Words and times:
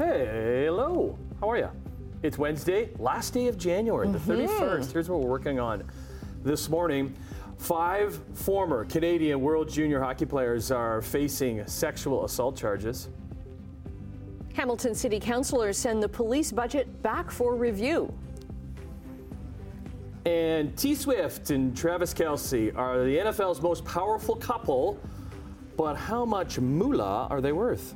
Hello. 0.00 1.18
How 1.40 1.50
are 1.50 1.58
you? 1.58 1.68
It's 2.22 2.38
Wednesday, 2.38 2.88
last 2.98 3.34
day 3.34 3.48
of 3.48 3.58
January, 3.58 4.08
the 4.08 4.18
mm-hmm. 4.18 4.46
31st. 4.46 4.92
Here's 4.92 5.10
what 5.10 5.20
we're 5.20 5.28
working 5.28 5.60
on 5.60 5.84
this 6.42 6.70
morning. 6.70 7.14
Five 7.58 8.18
former 8.32 8.86
Canadian 8.86 9.42
World 9.42 9.68
Junior 9.68 10.00
hockey 10.00 10.24
players 10.24 10.70
are 10.70 11.02
facing 11.02 11.66
sexual 11.66 12.24
assault 12.24 12.56
charges. 12.56 13.10
Hamilton 14.54 14.94
City 14.94 15.20
Councilors 15.20 15.76
send 15.76 16.02
the 16.02 16.08
police 16.08 16.50
budget 16.50 17.02
back 17.02 17.30
for 17.30 17.54
review. 17.54 18.10
And 20.24 20.74
T 20.78 20.94
Swift 20.94 21.50
and 21.50 21.76
Travis 21.76 22.14
Kelce 22.14 22.74
are 22.74 23.04
the 23.04 23.18
NFL's 23.18 23.60
most 23.60 23.84
powerful 23.84 24.36
couple, 24.36 24.98
but 25.76 25.94
how 25.94 26.24
much 26.24 26.58
moolah 26.58 27.26
are 27.28 27.42
they 27.42 27.52
worth? 27.52 27.94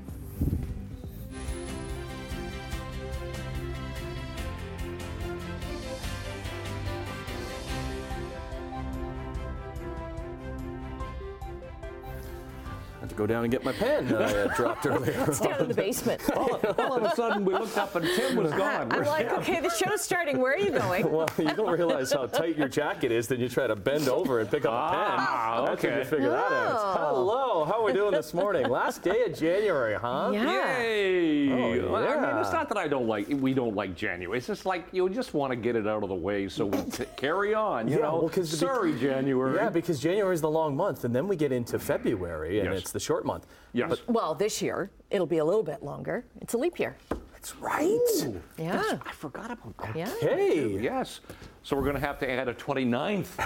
Have 13.05 13.11
to 13.11 13.17
go 13.17 13.27
down 13.27 13.45
and 13.45 13.53
get 13.53 13.63
my 13.63 13.73
pen 13.73 14.09
that 14.09 14.23
I 14.23 14.33
uh, 14.33 14.55
dropped 14.57 14.87
earlier. 14.87 15.27
It's 15.29 15.39
down 15.39 15.61
in 15.61 15.69
the 15.69 15.75
basement. 15.75 16.23
all, 16.35 16.59
all 16.79 16.97
of 16.97 17.03
a 17.03 17.15
sudden, 17.15 17.45
we 17.45 17.53
looked 17.53 17.77
up 17.77 17.95
and 17.97 18.09
Tim 18.17 18.37
was 18.37 18.51
gone. 18.51 18.91
I'm 18.91 19.05
like, 19.05 19.31
okay, 19.31 19.61
the 19.61 19.69
show's 19.69 20.01
starting. 20.01 20.39
Where 20.39 20.55
are 20.55 20.59
you 20.59 20.71
going? 20.71 21.13
Well, 21.13 21.29
you 21.37 21.55
don't 21.55 21.71
realize 21.71 22.15
how 22.15 22.25
tight 22.25 22.57
your 22.57 22.69
jacket 22.69 23.13
is, 23.13 23.29
then 23.29 23.41
you 23.41 23.51
try 23.51 23.67
to 23.67 23.77
bend 23.77 24.09
over 24.09 24.41
and 24.41 24.51
pick 24.51 24.65
up 24.65 24.73
a 24.73 24.95
pen. 24.95 25.17
Ah, 25.19 25.65
That's 25.67 25.83
when 25.83 25.93
okay. 25.93 25.99
you 25.99 26.05
figure 26.07 26.31
that 26.31 26.51
out. 26.51 26.99
Oh. 26.99 27.25
Hello, 27.55 27.65
how 27.67 27.83
are 27.83 27.85
we 27.85 27.93
doing 27.93 28.11
this 28.11 28.35
morning? 28.35 28.69
Last 28.69 29.01
day 29.03 29.23
of 29.27 29.39
January, 29.39 29.95
huh? 29.95 30.33
Yeah. 30.35 30.81
Yay! 30.83 31.53
Oh, 31.53 31.93
Well, 31.93 32.03
I 32.03 32.33
mean, 32.33 32.41
it's 32.43 32.51
not 32.53 32.69
that 32.69 32.77
I 32.77 32.89
don't 32.89 33.07
like 33.07 33.29
we 33.29 33.55
don't 33.55 33.77
like 33.77 33.95
January. 33.95 34.39
It's 34.39 34.49
just 34.49 34.67
like 34.67 34.87
you 34.91 35.09
just 35.09 35.35
want 35.35 35.53
to 35.53 35.57
get 35.57 35.77
it 35.77 35.87
out 35.87 36.03
of 36.03 36.09
the 36.09 36.17
way 36.17 36.49
so 36.49 36.67
we 36.67 36.83
t- 36.91 37.05
carry 37.17 37.55
on. 37.55 37.87
You 37.87 37.99
Yeah, 37.99 38.03
know, 38.07 38.17
well, 38.19 38.29
'cause 38.29 38.51
the- 38.51 38.57
sorry, 38.57 38.99
January. 38.99 39.55
Yeah, 39.55 39.69
because 39.71 40.01
January 40.01 40.35
is 40.35 40.41
the 40.41 40.51
long 40.51 40.75
month, 40.75 41.05
and 41.05 41.15
then 41.15 41.29
we 41.29 41.37
get 41.37 41.53
into 41.53 41.79
February, 41.79 42.59
and 42.59 42.71
Yes. 42.73 42.79
it's 42.81 42.91
the 42.91 42.99
short 42.99 43.25
month. 43.25 43.47
yes. 43.73 43.99
Well, 44.09 44.35
this 44.35 44.61
year, 44.61 44.91
it'll 45.11 45.25
be 45.25 45.39
a 45.39 45.45
little 45.45 45.63
bit 45.63 45.81
longer. 45.85 46.25
It's 46.41 46.55
a 46.55 46.59
leap 46.59 46.81
year. 46.81 46.97
That's 47.45 47.57
right. 47.61 48.01
Yeah. 48.57 48.83
I 49.05 49.13
forgot 49.13 49.51
about 49.51 49.77
that. 49.77 49.95
Yeah. 49.95 50.11
Hey. 50.19 50.81
Yes. 50.81 51.21
So 51.63 51.77
we're 51.77 51.83
going 51.83 51.95
to 51.95 52.01
have 52.01 52.19
to 52.21 52.31
add 52.31 52.49
a 52.49 52.55
29th 52.55 53.39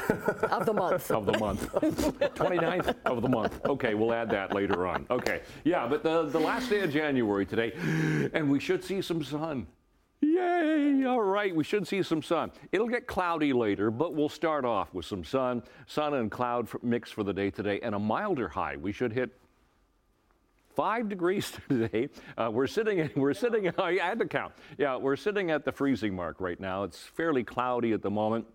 Of 0.53 0.67
the 0.67 0.73
month. 0.73 1.11
of 1.11 1.27
the 1.27 1.37
month. 1.37 1.73
29th 1.73 2.95
of 3.05 3.23
the 3.23 3.29
month. 3.29 3.61
Okay, 3.67 3.95
we'll 3.95 4.13
add 4.13 4.31
that 4.31 4.55
later 4.55 4.87
on. 4.87 5.05
Okay. 5.11 5.43
Yeah, 5.65 5.89
but 5.89 6.05
the, 6.05 6.27
the 6.27 6.39
last 6.39 6.71
day 6.71 6.83
of 6.83 6.93
January 6.93 7.45
today, 7.45 7.73
and 8.35 8.49
we 8.49 8.61
should 8.61 8.85
see 8.85 9.03
some 9.03 9.25
sun. 9.25 9.67
Yay! 10.21 11.05
All 11.05 11.21
right, 11.21 11.53
we 11.53 11.65
should 11.65 11.89
see 11.89 12.05
some 12.05 12.23
sun. 12.23 12.53
It'll 12.71 12.87
get 12.87 13.09
cloudy 13.09 13.53
later, 13.53 13.91
but 13.91 14.15
we'll 14.15 14.29
start 14.29 14.65
off 14.65 14.95
with 14.95 15.07
some 15.07 15.25
sun. 15.25 15.65
Sun 15.89 16.15
and 16.15 16.31
cloud 16.31 16.69
mix 16.85 17.11
for 17.11 17.25
the 17.25 17.33
day 17.33 17.51
today, 17.51 17.81
and 17.83 17.97
a 17.97 17.99
milder 17.99 18.47
high. 18.47 18.77
We 18.77 18.93
should 18.93 19.13
hit 19.13 19.31
five 20.79 21.09
degrees 21.09 21.53
today. 21.69 22.09
Uh, 22.37 22.48
we're 22.53 22.69
sitting. 22.69 23.11
We're 23.17 23.34
sitting. 23.34 23.69
I 23.79 23.95
had 23.95 24.21
to 24.21 24.27
count. 24.27 24.53
Yeah, 24.79 24.97
we're 24.97 25.17
sitting 25.17 25.51
at 25.51 25.65
the 25.65 25.73
freezing 25.73 26.15
mark 26.15 26.41
right 26.41 26.61
now. 26.61 26.85
It's 26.85 27.03
fairly 27.03 27.43
cloudy 27.43 27.93
at 27.93 28.01
the 28.01 28.11
moment, 28.11 28.47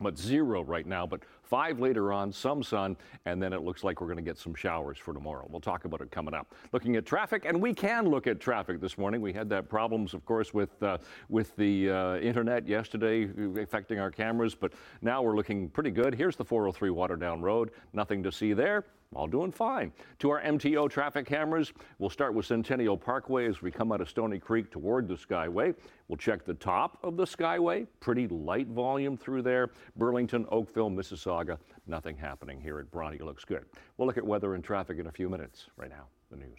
but 0.00 0.16
zero 0.16 0.62
right 0.62 0.86
now. 0.86 1.08
But 1.08 1.24
five 1.42 1.80
later 1.80 2.12
on, 2.12 2.30
some 2.30 2.62
sun, 2.62 2.96
and 3.24 3.42
then 3.42 3.52
it 3.52 3.62
looks 3.62 3.82
like 3.82 4.00
we're 4.00 4.06
going 4.06 4.24
to 4.24 4.30
get 4.30 4.38
some 4.38 4.54
showers 4.54 4.96
for 4.96 5.12
tomorrow. 5.12 5.44
We'll 5.50 5.60
talk 5.60 5.86
about 5.86 6.02
it 6.02 6.12
coming 6.12 6.34
up. 6.34 6.54
Looking 6.72 6.94
at 6.94 7.04
traffic, 7.04 7.44
and 7.44 7.60
we 7.60 7.74
can 7.74 8.08
look 8.08 8.28
at 8.28 8.38
traffic 8.38 8.80
this 8.80 8.96
morning. 8.96 9.20
We 9.20 9.32
had 9.32 9.48
that 9.48 9.68
problems, 9.68 10.14
of 10.14 10.24
course, 10.24 10.54
with 10.54 10.80
uh, 10.84 10.98
with 11.28 11.56
the 11.56 11.90
uh, 11.90 12.16
internet 12.18 12.68
yesterday 12.68 13.28
affecting 13.60 13.98
our 13.98 14.12
cameras, 14.12 14.54
but 14.54 14.72
now 15.02 15.20
we're 15.20 15.34
looking 15.34 15.68
pretty 15.68 15.90
good. 15.90 16.14
Here's 16.14 16.36
the 16.36 16.44
403 16.44 16.90
Waterdown 16.90 17.42
Road. 17.42 17.72
Nothing 17.92 18.22
to 18.22 18.30
see 18.30 18.52
there. 18.52 18.84
All 19.14 19.26
doing 19.26 19.52
fine. 19.52 19.92
To 20.18 20.30
our 20.30 20.42
MTO 20.42 20.90
traffic 20.90 21.26
cameras, 21.26 21.72
we'll 21.98 22.10
start 22.10 22.34
with 22.34 22.46
Centennial 22.46 22.96
Parkway 22.96 23.48
as 23.48 23.62
we 23.62 23.70
come 23.70 23.92
out 23.92 24.00
of 24.00 24.10
Stoney 24.10 24.38
Creek 24.38 24.70
toward 24.70 25.08
the 25.08 25.14
Skyway. 25.14 25.74
We'll 26.08 26.16
check 26.16 26.44
the 26.44 26.54
top 26.54 26.98
of 27.02 27.16
the 27.16 27.24
Skyway. 27.24 27.86
Pretty 28.00 28.28
light 28.28 28.66
volume 28.68 29.16
through 29.16 29.42
there. 29.42 29.70
Burlington, 29.96 30.46
Oakville, 30.50 30.90
Mississauga. 30.90 31.58
Nothing 31.86 32.16
happening 32.16 32.60
here 32.60 32.78
at 32.78 32.90
Bronte. 32.90 33.18
Looks 33.18 33.44
good. 33.44 33.64
We'll 33.96 34.06
look 34.06 34.18
at 34.18 34.26
weather 34.26 34.54
and 34.54 34.64
traffic 34.64 34.98
in 34.98 35.06
a 35.06 35.12
few 35.12 35.28
minutes. 35.28 35.66
Right 35.76 35.90
now, 35.90 36.06
the 36.30 36.36
news. 36.36 36.58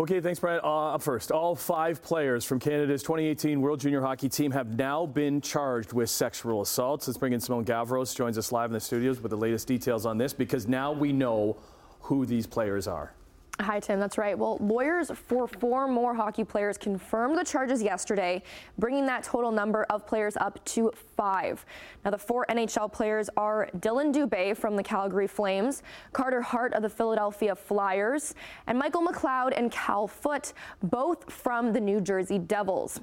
Okay, 0.00 0.20
thanks, 0.20 0.40
Brian. 0.40 0.60
Uh, 0.64 0.98
first, 0.98 1.30
all 1.30 1.54
five 1.54 2.02
players 2.02 2.44
from 2.44 2.58
Canada's 2.58 3.00
2018 3.04 3.60
World 3.60 3.78
Junior 3.78 4.00
Hockey 4.00 4.28
Team 4.28 4.50
have 4.50 4.76
now 4.76 5.06
been 5.06 5.40
charged 5.40 5.92
with 5.92 6.10
sexual 6.10 6.62
assaults. 6.62 7.06
Let's 7.06 7.16
bring 7.16 7.32
in 7.32 7.38
Simone 7.38 7.64
Gavros, 7.64 8.16
joins 8.16 8.36
us 8.36 8.50
live 8.50 8.70
in 8.70 8.74
the 8.74 8.80
studios 8.80 9.20
with 9.20 9.30
the 9.30 9.36
latest 9.36 9.68
details 9.68 10.04
on 10.04 10.18
this 10.18 10.32
because 10.32 10.66
now 10.66 10.90
we 10.90 11.12
know 11.12 11.58
who 12.00 12.26
these 12.26 12.44
players 12.44 12.88
are. 12.88 13.14
Hi, 13.60 13.78
Tim. 13.78 14.00
That's 14.00 14.18
right. 14.18 14.36
Well, 14.36 14.58
lawyers 14.60 15.12
for 15.12 15.46
four 15.46 15.86
more 15.86 16.12
hockey 16.12 16.42
players 16.42 16.76
confirmed 16.76 17.38
the 17.38 17.44
charges 17.44 17.80
yesterday, 17.80 18.42
bringing 18.78 19.06
that 19.06 19.22
total 19.22 19.52
number 19.52 19.84
of 19.90 20.04
players 20.08 20.36
up 20.36 20.62
to 20.64 20.90
five. 21.16 21.64
Now, 22.04 22.10
the 22.10 22.18
four 22.18 22.44
NHL 22.48 22.92
players 22.92 23.30
are 23.36 23.68
Dylan 23.78 24.12
Dubé 24.12 24.56
from 24.56 24.74
the 24.74 24.82
Calgary 24.82 25.28
Flames, 25.28 25.84
Carter 26.12 26.42
Hart 26.42 26.74
of 26.74 26.82
the 26.82 26.88
Philadelphia 26.88 27.54
Flyers, 27.54 28.34
and 28.66 28.76
Michael 28.76 29.06
McLeod 29.06 29.56
and 29.56 29.70
Cal 29.70 30.08
Foote, 30.08 30.52
both 30.82 31.32
from 31.32 31.72
the 31.72 31.80
New 31.80 32.00
Jersey 32.00 32.40
Devils. 32.40 33.00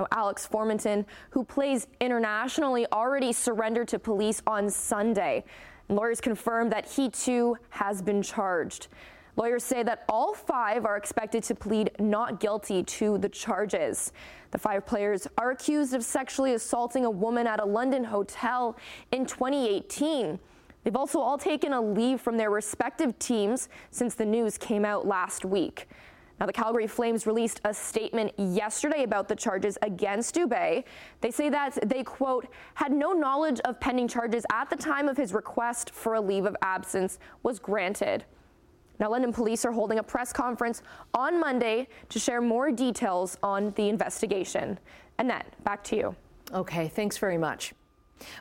Now, 0.00 0.08
Alex 0.10 0.48
Formenton, 0.50 1.04
who 1.30 1.44
plays 1.44 1.86
internationally, 2.00 2.86
already 2.92 3.32
surrendered 3.32 3.86
to 3.88 4.00
police 4.00 4.42
on 4.48 4.68
Sunday. 4.68 5.44
And 5.88 5.96
lawyers 5.96 6.20
confirmed 6.20 6.72
that 6.72 6.88
he 6.88 7.08
too 7.08 7.56
has 7.70 8.02
been 8.02 8.20
charged. 8.20 8.88
Lawyers 9.36 9.64
say 9.64 9.82
that 9.82 10.04
all 10.08 10.34
five 10.34 10.84
are 10.84 10.96
expected 10.96 11.42
to 11.44 11.54
plead 11.54 11.90
not 11.98 12.38
guilty 12.38 12.82
to 12.82 13.16
the 13.16 13.28
charges. 13.28 14.12
The 14.50 14.58
five 14.58 14.84
players 14.84 15.26
are 15.38 15.52
accused 15.52 15.94
of 15.94 16.04
sexually 16.04 16.52
assaulting 16.52 17.06
a 17.06 17.10
woman 17.10 17.46
at 17.46 17.58
a 17.58 17.64
London 17.64 18.04
hotel 18.04 18.76
in 19.10 19.24
2018. 19.24 20.38
They've 20.84 20.96
also 20.96 21.20
all 21.20 21.38
taken 21.38 21.72
a 21.72 21.80
leave 21.80 22.20
from 22.20 22.36
their 22.36 22.50
respective 22.50 23.18
teams 23.18 23.70
since 23.90 24.14
the 24.14 24.26
news 24.26 24.58
came 24.58 24.84
out 24.84 25.06
last 25.06 25.44
week. 25.44 25.88
Now, 26.38 26.46
the 26.46 26.52
Calgary 26.52 26.88
Flames 26.88 27.26
released 27.26 27.60
a 27.64 27.72
statement 27.72 28.32
yesterday 28.36 29.04
about 29.04 29.28
the 29.28 29.36
charges 29.36 29.78
against 29.80 30.34
Dubé. 30.34 30.84
They 31.20 31.30
say 31.30 31.48
that 31.50 31.78
they, 31.88 32.02
quote, 32.02 32.48
had 32.74 32.92
no 32.92 33.12
knowledge 33.12 33.60
of 33.60 33.78
pending 33.78 34.08
charges 34.08 34.44
at 34.52 34.68
the 34.68 34.76
time 34.76 35.08
of 35.08 35.16
his 35.16 35.32
request 35.32 35.90
for 35.94 36.14
a 36.14 36.20
leave 36.20 36.44
of 36.44 36.56
absence 36.60 37.18
was 37.44 37.60
granted. 37.60 38.24
Now, 39.02 39.10
London 39.10 39.32
police 39.32 39.64
are 39.64 39.72
holding 39.72 39.98
a 39.98 40.02
press 40.04 40.32
conference 40.32 40.80
on 41.12 41.40
Monday 41.40 41.88
to 42.08 42.20
share 42.20 42.40
more 42.40 42.70
details 42.70 43.36
on 43.42 43.72
the 43.72 43.88
investigation. 43.88 44.78
Annette, 45.18 45.56
back 45.64 45.82
to 45.84 45.96
you. 45.96 46.16
Okay, 46.54 46.86
thanks 46.86 47.18
very 47.18 47.36
much. 47.36 47.72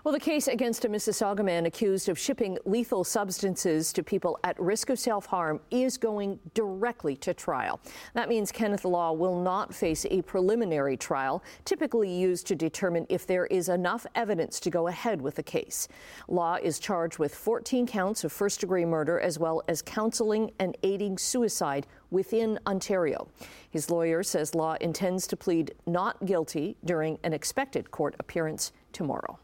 Well, 0.03 0.13
the 0.13 0.19
case 0.19 0.47
against 0.47 0.85
a 0.85 0.89
Mississauga 0.89 1.43
man 1.43 1.65
accused 1.65 2.09
of 2.09 2.17
shipping 2.17 2.57
lethal 2.65 3.03
substances 3.03 3.93
to 3.93 4.03
people 4.03 4.39
at 4.43 4.59
risk 4.59 4.89
of 4.89 4.99
self 4.99 5.25
harm 5.25 5.59
is 5.69 5.97
going 5.97 6.39
directly 6.53 7.15
to 7.17 7.33
trial. 7.33 7.79
That 8.13 8.29
means 8.29 8.51
Kenneth 8.51 8.85
Law 8.85 9.13
will 9.13 9.41
not 9.41 9.73
face 9.73 10.05
a 10.09 10.21
preliminary 10.23 10.97
trial, 10.97 11.43
typically 11.65 12.11
used 12.11 12.47
to 12.47 12.55
determine 12.55 13.05
if 13.09 13.27
there 13.27 13.45
is 13.47 13.69
enough 13.69 14.05
evidence 14.15 14.59
to 14.61 14.69
go 14.69 14.87
ahead 14.87 15.21
with 15.21 15.35
the 15.35 15.43
case. 15.43 15.87
Law 16.27 16.55
is 16.55 16.79
charged 16.79 17.19
with 17.19 17.33
14 17.33 17.87
counts 17.87 18.23
of 18.23 18.31
first 18.31 18.59
degree 18.59 18.85
murder 18.85 19.19
as 19.19 19.39
well 19.39 19.61
as 19.67 19.81
counseling 19.81 20.51
and 20.59 20.77
aiding 20.83 21.17
suicide 21.17 21.87
within 22.09 22.59
Ontario. 22.67 23.27
His 23.69 23.89
lawyer 23.89 24.23
says 24.23 24.53
Law 24.53 24.75
intends 24.81 25.27
to 25.27 25.37
plead 25.37 25.73
not 25.85 26.25
guilty 26.25 26.77
during 26.83 27.17
an 27.23 27.33
expected 27.33 27.91
court 27.91 28.15
appearance 28.19 28.71
tomorrow. 28.91 29.39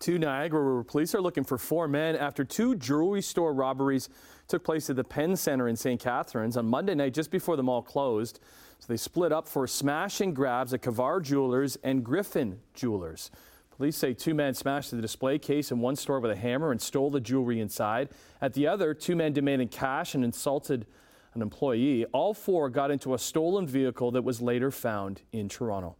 To 0.00 0.18
Niagara, 0.18 0.74
where 0.74 0.82
police 0.82 1.14
are 1.14 1.20
looking 1.20 1.44
for 1.44 1.56
four 1.56 1.88
men 1.88 2.16
after 2.16 2.44
two 2.44 2.74
jewelry 2.74 3.22
store 3.22 3.54
robberies 3.54 4.08
took 4.48 4.64
place 4.64 4.90
at 4.90 4.96
the 4.96 5.04
Pen 5.04 5.36
Center 5.36 5.68
in 5.68 5.76
St. 5.76 6.00
Catharines 6.00 6.56
on 6.56 6.66
Monday 6.66 6.94
night, 6.94 7.14
just 7.14 7.30
before 7.30 7.56
the 7.56 7.62
mall 7.62 7.82
closed. 7.82 8.40
So 8.80 8.86
they 8.88 8.96
split 8.96 9.32
up 9.32 9.48
for 9.48 9.66
smash 9.66 10.20
and 10.20 10.34
grabs 10.34 10.74
at 10.74 10.82
Kavar 10.82 11.22
Jewelers 11.22 11.76
and 11.82 12.04
Griffin 12.04 12.60
Jewelers. 12.74 13.30
Police 13.76 13.96
say 13.96 14.14
two 14.14 14.34
men 14.34 14.54
smashed 14.54 14.90
the 14.90 15.00
display 15.00 15.38
case 15.38 15.72
in 15.72 15.80
one 15.80 15.96
store 15.96 16.20
with 16.20 16.30
a 16.30 16.36
hammer 16.36 16.70
and 16.70 16.80
stole 16.80 17.10
the 17.10 17.20
jewelry 17.20 17.60
inside. 17.60 18.08
At 18.40 18.52
the 18.52 18.66
other, 18.66 18.94
two 18.94 19.16
men 19.16 19.32
demanded 19.32 19.70
cash 19.70 20.14
and 20.14 20.24
insulted 20.24 20.86
an 21.34 21.42
employee. 21.42 22.04
All 22.06 22.34
four 22.34 22.68
got 22.68 22.90
into 22.90 23.14
a 23.14 23.18
stolen 23.18 23.66
vehicle 23.66 24.10
that 24.12 24.22
was 24.22 24.40
later 24.40 24.70
found 24.70 25.22
in 25.32 25.48
Toronto. 25.48 25.96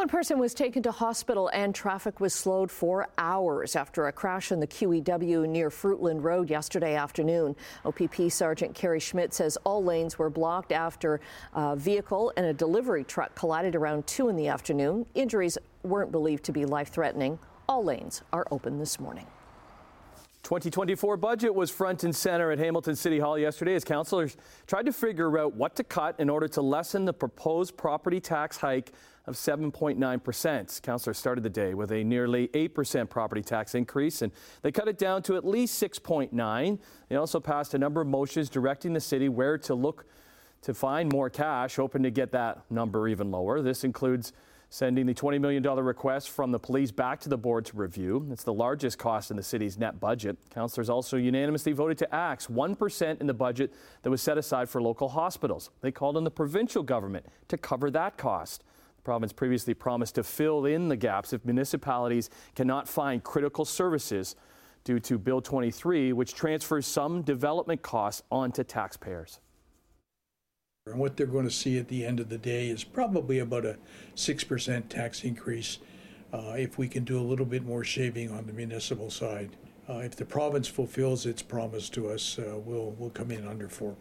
One 0.00 0.08
person 0.08 0.38
was 0.38 0.54
taken 0.54 0.82
to 0.84 0.92
hospital 0.92 1.48
and 1.52 1.74
traffic 1.74 2.20
was 2.20 2.32
slowed 2.32 2.70
for 2.70 3.08
hours 3.18 3.76
after 3.76 4.06
a 4.06 4.12
crash 4.12 4.50
in 4.50 4.58
the 4.58 4.66
QEW 4.66 5.46
near 5.46 5.68
Fruitland 5.68 6.22
Road 6.22 6.48
yesterday 6.48 6.94
afternoon. 6.94 7.54
OPP 7.84 8.30
Sergeant 8.30 8.74
Kerry 8.74 8.98
Schmidt 8.98 9.34
says 9.34 9.58
all 9.62 9.84
lanes 9.84 10.18
were 10.18 10.30
blocked 10.30 10.72
after 10.72 11.20
a 11.52 11.76
vehicle 11.76 12.32
and 12.38 12.46
a 12.46 12.54
delivery 12.54 13.04
truck 13.04 13.34
collided 13.34 13.76
around 13.76 14.06
2 14.06 14.30
in 14.30 14.36
the 14.36 14.48
afternoon. 14.48 15.04
Injuries 15.14 15.58
weren't 15.82 16.12
believed 16.12 16.44
to 16.44 16.52
be 16.52 16.64
life 16.64 16.88
threatening. 16.88 17.38
All 17.68 17.84
lanes 17.84 18.22
are 18.32 18.46
open 18.50 18.78
this 18.78 18.98
morning. 18.98 19.26
2024 20.42 21.18
budget 21.18 21.54
was 21.54 21.70
front 21.70 22.04
and 22.04 22.16
center 22.16 22.50
at 22.50 22.58
Hamilton 22.58 22.96
City 22.96 23.18
Hall 23.18 23.38
yesterday 23.38 23.74
as 23.74 23.84
councillors 23.84 24.38
tried 24.66 24.86
to 24.86 24.92
figure 24.92 25.38
out 25.38 25.54
what 25.54 25.76
to 25.76 25.84
cut 25.84 26.18
in 26.18 26.30
order 26.30 26.48
to 26.48 26.62
lessen 26.62 27.04
the 27.04 27.12
proposed 27.12 27.76
property 27.76 28.18
tax 28.18 28.56
hike 28.56 28.92
of 29.30 29.36
7.9%. 29.36 30.82
Councillors 30.82 31.16
started 31.16 31.42
the 31.42 31.50
day 31.50 31.72
with 31.72 31.92
a 31.92 32.02
nearly 32.02 32.48
8% 32.48 33.08
property 33.08 33.42
tax 33.42 33.74
increase, 33.74 34.22
and 34.22 34.32
they 34.62 34.72
cut 34.72 34.88
it 34.88 34.98
down 34.98 35.22
to 35.22 35.36
at 35.36 35.46
least 35.46 35.80
6.9. 35.80 36.78
They 37.08 37.16
also 37.16 37.40
passed 37.40 37.72
a 37.74 37.78
number 37.78 38.00
of 38.00 38.08
motions 38.08 38.50
directing 38.50 38.92
the 38.92 39.00
city 39.00 39.28
where 39.28 39.56
to 39.58 39.74
look 39.74 40.04
to 40.62 40.74
find 40.74 41.10
more 41.10 41.30
cash, 41.30 41.76
hoping 41.76 42.02
to 42.02 42.10
get 42.10 42.32
that 42.32 42.70
number 42.70 43.08
even 43.08 43.30
lower. 43.30 43.62
This 43.62 43.84
includes 43.84 44.32
sending 44.68 45.04
the 45.04 45.14
$20 45.14 45.40
million 45.40 45.62
request 45.62 46.30
from 46.30 46.52
the 46.52 46.58
police 46.58 46.92
back 46.92 47.18
to 47.20 47.28
the 47.28 47.36
board 47.36 47.64
to 47.64 47.76
review. 47.76 48.28
It's 48.30 48.44
the 48.44 48.52
largest 48.52 48.98
cost 48.98 49.30
in 49.30 49.36
the 49.36 49.42
city's 49.42 49.78
net 49.78 49.98
budget. 49.98 50.36
Councillors 50.50 50.88
also 50.88 51.16
unanimously 51.16 51.72
voted 51.72 51.98
to 51.98 52.14
axe 52.14 52.46
1% 52.46 53.20
in 53.20 53.26
the 53.26 53.34
budget 53.34 53.74
that 54.02 54.10
was 54.10 54.22
set 54.22 54.38
aside 54.38 54.68
for 54.68 54.80
local 54.80 55.08
hospitals. 55.08 55.70
They 55.80 55.90
called 55.90 56.16
on 56.16 56.22
the 56.24 56.30
provincial 56.30 56.84
government 56.84 57.26
to 57.48 57.58
cover 57.58 57.90
that 57.90 58.16
cost. 58.16 58.62
The 59.00 59.04
province 59.04 59.32
previously 59.32 59.72
promised 59.72 60.16
to 60.16 60.22
fill 60.22 60.66
in 60.66 60.88
the 60.88 60.96
gaps 60.96 61.32
if 61.32 61.42
municipalities 61.46 62.28
cannot 62.54 62.86
find 62.86 63.24
critical 63.24 63.64
services 63.64 64.36
due 64.84 65.00
to 65.00 65.16
Bill 65.16 65.40
23, 65.40 66.12
which 66.12 66.34
transfers 66.34 66.86
some 66.86 67.22
development 67.22 67.80
costs 67.80 68.22
onto 68.30 68.62
taxpayers. 68.62 69.40
And 70.84 70.98
what 70.98 71.16
they're 71.16 71.26
going 71.26 71.46
to 71.46 71.50
see 71.50 71.78
at 71.78 71.88
the 71.88 72.04
end 72.04 72.20
of 72.20 72.28
the 72.28 72.36
day 72.36 72.68
is 72.68 72.84
probably 72.84 73.38
about 73.38 73.64
a 73.64 73.78
6% 74.16 74.88
tax 74.90 75.24
increase 75.24 75.78
uh, 76.34 76.56
if 76.58 76.76
we 76.76 76.86
can 76.86 77.04
do 77.04 77.18
a 77.18 77.24
little 77.24 77.46
bit 77.46 77.64
more 77.64 77.84
shaving 77.84 78.30
on 78.30 78.46
the 78.46 78.52
municipal 78.52 79.08
side. 79.08 79.56
Uh, 79.88 80.00
if 80.00 80.14
the 80.14 80.26
province 80.26 80.68
fulfills 80.68 81.24
its 81.24 81.40
promise 81.40 81.88
to 81.88 82.10
us, 82.10 82.38
uh, 82.38 82.58
we'll, 82.58 82.90
we'll 82.98 83.08
come 83.08 83.30
in 83.30 83.48
under 83.48 83.66
4%. 83.66 83.94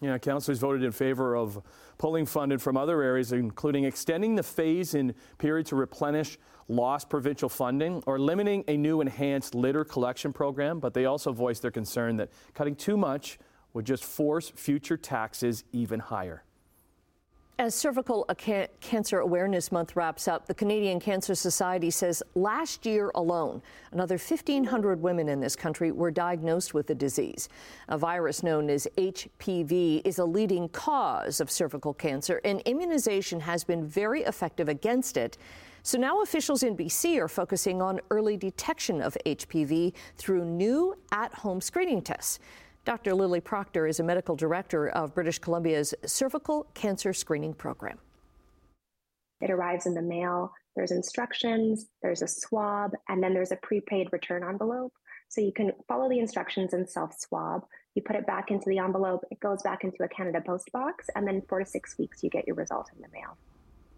Yeah, 0.00 0.16
councillors 0.18 0.60
voted 0.60 0.84
in 0.84 0.92
favor 0.92 1.34
of 1.34 1.60
pulling 1.98 2.24
funding 2.24 2.58
from 2.58 2.76
other 2.76 3.02
areas, 3.02 3.32
including 3.32 3.84
extending 3.84 4.36
the 4.36 4.44
phase 4.44 4.94
in 4.94 5.14
period 5.38 5.66
to 5.66 5.76
replenish 5.76 6.38
lost 6.68 7.10
provincial 7.10 7.48
funding 7.48 8.02
or 8.06 8.18
limiting 8.18 8.62
a 8.68 8.76
new 8.76 9.00
enhanced 9.00 9.54
litter 9.56 9.84
collection 9.84 10.32
program. 10.32 10.78
But 10.78 10.94
they 10.94 11.06
also 11.06 11.32
voiced 11.32 11.62
their 11.62 11.72
concern 11.72 12.16
that 12.18 12.30
cutting 12.54 12.76
too 12.76 12.96
much 12.96 13.38
would 13.72 13.86
just 13.86 14.04
force 14.04 14.50
future 14.50 14.96
taxes 14.96 15.64
even 15.72 15.98
higher. 15.98 16.44
As 17.60 17.74
Cervical 17.74 18.24
Cancer 18.80 19.18
Awareness 19.18 19.72
Month 19.72 19.96
wraps 19.96 20.28
up, 20.28 20.46
the 20.46 20.54
Canadian 20.54 21.00
Cancer 21.00 21.34
Society 21.34 21.90
says 21.90 22.22
last 22.36 22.86
year 22.86 23.10
alone, 23.16 23.60
another 23.90 24.16
1,500 24.16 25.02
women 25.02 25.28
in 25.28 25.40
this 25.40 25.56
country 25.56 25.90
were 25.90 26.12
diagnosed 26.12 26.72
with 26.72 26.86
the 26.86 26.94
disease. 26.94 27.48
A 27.88 27.98
virus 27.98 28.44
known 28.44 28.70
as 28.70 28.86
HPV 28.96 30.02
is 30.04 30.20
a 30.20 30.24
leading 30.24 30.68
cause 30.68 31.40
of 31.40 31.50
cervical 31.50 31.92
cancer, 31.92 32.40
and 32.44 32.60
immunization 32.60 33.40
has 33.40 33.64
been 33.64 33.84
very 33.84 34.22
effective 34.22 34.68
against 34.68 35.16
it. 35.16 35.36
So 35.82 35.98
now 35.98 36.22
officials 36.22 36.62
in 36.62 36.76
BC 36.76 37.18
are 37.18 37.26
focusing 37.26 37.82
on 37.82 38.00
early 38.12 38.36
detection 38.36 39.02
of 39.02 39.16
HPV 39.26 39.94
through 40.16 40.44
new 40.44 40.94
at 41.10 41.34
home 41.34 41.60
screening 41.60 42.02
tests. 42.02 42.38
Dr. 42.88 43.14
Lily 43.14 43.42
Proctor 43.42 43.86
is 43.86 44.00
a 44.00 44.02
medical 44.02 44.34
director 44.34 44.88
of 44.88 45.14
British 45.14 45.38
Columbia's 45.38 45.92
cervical 46.06 46.66
cancer 46.72 47.12
screening 47.12 47.52
program. 47.52 47.98
It 49.42 49.50
arrives 49.50 49.84
in 49.84 49.92
the 49.92 50.00
mail. 50.00 50.54
There's 50.74 50.90
instructions, 50.90 51.84
there's 52.00 52.22
a 52.22 52.26
swab, 52.26 52.92
and 53.10 53.22
then 53.22 53.34
there's 53.34 53.52
a 53.52 53.56
prepaid 53.56 54.08
return 54.10 54.42
envelope. 54.42 54.94
So 55.28 55.42
you 55.42 55.52
can 55.52 55.72
follow 55.86 56.08
the 56.08 56.18
instructions 56.18 56.72
and 56.72 56.88
self 56.88 57.12
swab. 57.18 57.66
You 57.94 58.00
put 58.00 58.16
it 58.16 58.26
back 58.26 58.50
into 58.50 58.70
the 58.70 58.78
envelope, 58.78 59.22
it 59.30 59.38
goes 59.40 59.60
back 59.62 59.84
into 59.84 60.02
a 60.02 60.08
Canada 60.08 60.40
Post 60.40 60.72
box, 60.72 61.08
and 61.14 61.28
then 61.28 61.42
four 61.46 61.58
to 61.58 61.66
six 61.66 61.98
weeks 61.98 62.22
you 62.22 62.30
get 62.30 62.46
your 62.46 62.56
result 62.56 62.88
in 62.96 63.02
the 63.02 63.08
mail. 63.12 63.36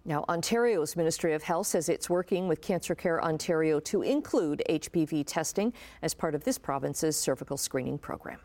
Now, 0.05 0.25
Ontario's 0.29 0.97
Ministry 0.97 1.33
of 1.33 1.45
Health 1.45 1.69
says 1.69 1.89
it's 1.89 2.11
working 2.11 2.49
with 2.49 2.61
Cancer 2.61 2.97
Care 2.97 3.23
Ontario 3.23 3.79
to 3.79 4.03
include 4.03 4.65
HPV 4.69 5.23
testing 5.29 5.73
as 6.03 6.13
part 6.13 6.35
of 6.35 6.43
this 6.43 6.59
province's 6.59 7.17
cervical 7.17 7.57
screening 7.57 7.97
program. 7.97 8.41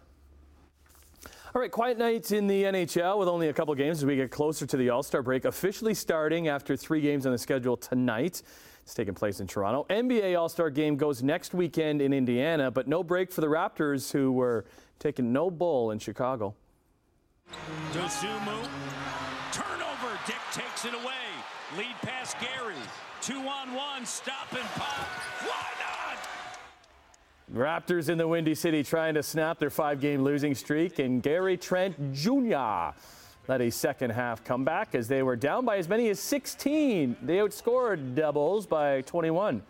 All 1.55 1.61
right, 1.61 1.71
quiet 1.71 1.97
night 1.97 2.33
in 2.33 2.47
the 2.47 2.63
NHL 2.63 3.17
with 3.17 3.29
only 3.29 3.47
a 3.47 3.53
couple 3.53 3.73
games 3.75 3.99
as 3.99 4.05
we 4.05 4.17
get 4.17 4.29
closer 4.29 4.65
to 4.65 4.75
the 4.75 4.89
All 4.89 5.01
Star 5.01 5.21
break, 5.21 5.45
officially 5.45 5.93
starting 5.93 6.49
after 6.49 6.75
three 6.75 6.99
games 6.99 7.25
on 7.25 7.31
the 7.31 7.37
schedule 7.37 7.77
tonight. 7.77 8.41
It's 8.81 8.93
taking 8.93 9.13
place 9.13 9.39
in 9.39 9.47
Toronto. 9.47 9.85
NBA 9.89 10.37
All 10.37 10.49
Star 10.49 10.69
game 10.69 10.97
goes 10.97 11.23
next 11.23 11.53
weekend 11.53 12.01
in 12.01 12.11
Indiana, 12.11 12.69
but 12.71 12.89
no 12.89 13.03
break 13.03 13.31
for 13.31 13.39
the 13.39 13.47
Raptors, 13.47 14.11
who 14.11 14.33
were 14.33 14.65
taking 14.99 15.31
no 15.31 15.49
bull 15.49 15.91
in 15.91 15.99
Chicago. 15.99 16.53
Dosunmu, 17.93 18.67
turnover. 19.53 20.19
Dick 20.27 20.35
takes 20.51 20.83
it 20.83 20.93
away. 20.93 21.23
Lead 21.77 21.95
pass 22.01 22.33
Gary. 22.33 22.75
Two 23.21 23.39
on 23.47 23.73
one, 23.73 24.05
stop 24.05 24.51
and 24.51 24.67
pop. 24.71 25.07
Raptors 27.53 28.09
in 28.09 28.17
the 28.17 28.27
Windy 28.27 28.55
City 28.55 28.83
trying 28.83 29.13
to 29.13 29.21
snap 29.21 29.59
their 29.59 29.69
five 29.69 30.01
game 30.01 30.23
losing 30.23 30.55
streak, 30.55 30.97
and 30.97 31.21
Gary 31.21 31.57
Trent 31.57 32.11
Jr. 32.11 32.97
led 33.47 33.61
a 33.61 33.69
second 33.69 34.09
half 34.09 34.43
comeback 34.43 34.95
as 34.95 35.07
they 35.07 35.21
were 35.21 35.35
down 35.35 35.63
by 35.63 35.77
as 35.77 35.87
many 35.87 36.09
as 36.09 36.19
16. 36.19 37.15
They 37.21 37.37
outscored 37.37 38.15
doubles 38.15 38.65
by 38.65 39.01
21 39.01 39.61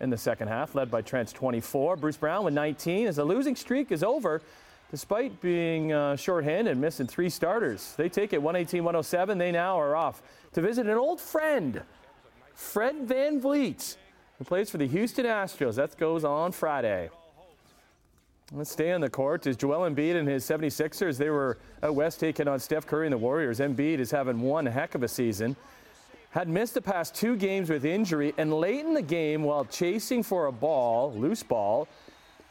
in 0.00 0.10
the 0.10 0.18
second 0.18 0.48
half, 0.48 0.74
led 0.74 0.90
by 0.90 1.00
Trent's 1.00 1.32
24. 1.32 1.96
Bruce 1.96 2.18
Brown 2.18 2.44
with 2.44 2.52
19 2.52 3.06
as 3.06 3.16
the 3.16 3.24
losing 3.24 3.56
streak 3.56 3.90
is 3.92 4.04
over. 4.04 4.42
Despite 4.90 5.40
being 5.40 5.90
uh, 5.90 6.16
shorthanded, 6.16 6.76
missing 6.76 7.06
three 7.06 7.30
starters, 7.30 7.94
they 7.96 8.10
take 8.10 8.34
it 8.34 8.42
118 8.42 8.84
107. 8.84 9.38
They 9.38 9.52
now 9.52 9.80
are 9.80 9.96
off 9.96 10.22
to 10.52 10.60
visit 10.60 10.86
an 10.86 10.98
old 10.98 11.18
friend, 11.18 11.80
Fred 12.54 13.08
Van 13.08 13.40
VanVleet, 13.40 13.96
who 14.36 14.44
plays 14.44 14.68
for 14.68 14.76
the 14.76 14.86
Houston 14.86 15.24
Astros. 15.24 15.76
That 15.76 15.96
goes 15.96 16.24
on 16.24 16.52
Friday. 16.52 17.08
Let's 18.54 18.70
stay 18.70 18.92
on 18.92 19.00
the 19.00 19.08
court. 19.08 19.46
As 19.46 19.56
Joel 19.56 19.88
Embiid 19.88 20.14
and 20.14 20.28
his 20.28 20.44
76ers, 20.44 21.16
they 21.16 21.30
were 21.30 21.56
out 21.82 21.94
west 21.94 22.20
taking 22.20 22.48
on 22.48 22.60
Steph 22.60 22.86
Curry 22.86 23.06
and 23.06 23.12
the 23.14 23.18
Warriors. 23.18 23.60
Embiid 23.60 23.98
is 23.98 24.10
having 24.10 24.42
one 24.42 24.66
heck 24.66 24.94
of 24.94 25.02
a 25.02 25.08
season. 25.08 25.56
Had 26.32 26.48
missed 26.48 26.74
the 26.74 26.82
past 26.82 27.14
two 27.14 27.34
games 27.34 27.70
with 27.70 27.86
injury, 27.86 28.34
and 28.36 28.52
late 28.52 28.84
in 28.84 28.92
the 28.92 29.00
game, 29.00 29.42
while 29.42 29.64
chasing 29.64 30.22
for 30.22 30.46
a 30.46 30.52
ball, 30.52 31.14
loose 31.14 31.42
ball, 31.42 31.88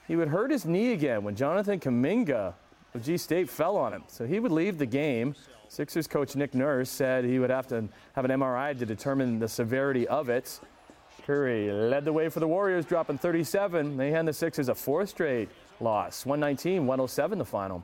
he 0.08 0.16
would 0.16 0.30
hurt 0.30 0.50
his 0.50 0.66
knee 0.66 0.94
again 0.94 1.24
when 1.24 1.36
Jonathan 1.36 1.80
Kuminga 1.80 2.56
of 2.96 3.04
G 3.04 3.16
State 3.16 3.48
fell 3.48 3.78
on 3.78 3.94
him. 3.94 4.04
So 4.08 4.26
he 4.26 4.40
would 4.40 4.52
leave 4.52 4.80
the 4.80 4.88
game. 4.88 5.36
Sixers 5.70 6.08
coach 6.08 6.36
Nick 6.36 6.56
Nurse 6.56 6.90
said 6.90 7.26
he 7.26 7.38
would 7.38 7.52
have 7.52 7.68
to 7.68 7.88
have 8.14 8.26
an 8.26 8.32
MRI 8.32 8.78
to 8.80 8.88
determine 8.88 9.38
the 9.38 9.48
severity 9.48 10.08
of 10.08 10.30
it. 10.30 10.60
Curry 11.28 11.72
led 11.72 12.06
the 12.06 12.14
way 12.14 12.28
for 12.30 12.40
the 12.40 12.48
Warriors, 12.48 12.86
dropping 12.86 13.20
37. 13.20 13.98
They 13.98 14.10
hand 14.10 14.28
the 14.28 14.34
Sixers 14.34 14.68
a 14.68 14.74
fourth 14.74 15.10
straight 15.10 15.50
loss. 15.82 16.26
119 16.26 16.86
107 16.86 17.40
the 17.40 17.46
final. 17.46 17.84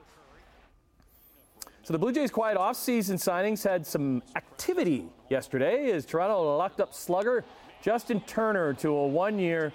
So 1.84 1.94
the 1.94 2.00
Blue 2.00 2.12
Jays' 2.12 2.32
quiet 2.32 2.58
offseason 2.58 3.16
signings 3.16 3.64
had 3.64 3.86
some 3.86 4.22
activity 4.36 5.06
yesterday 5.30 5.92
as 5.92 6.06
Toronto 6.06 6.58
locked 6.58 6.82
up 6.82 6.94
slugger 6.94 7.46
Justin 7.82 8.20
Turner 8.22 8.74
to 8.74 8.90
a 8.90 9.08
one 9.08 9.40
year, 9.40 9.72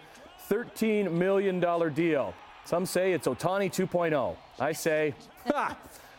$13 0.50 1.11
million 1.11 1.61
deal. 1.95 2.35
Some 2.64 2.85
say 2.87 3.12
it's 3.12 3.26
Ohtani 3.26 3.73
2.0. 3.73 4.37
I 4.59 4.73
say, 4.73 5.14
ha! 5.47 5.76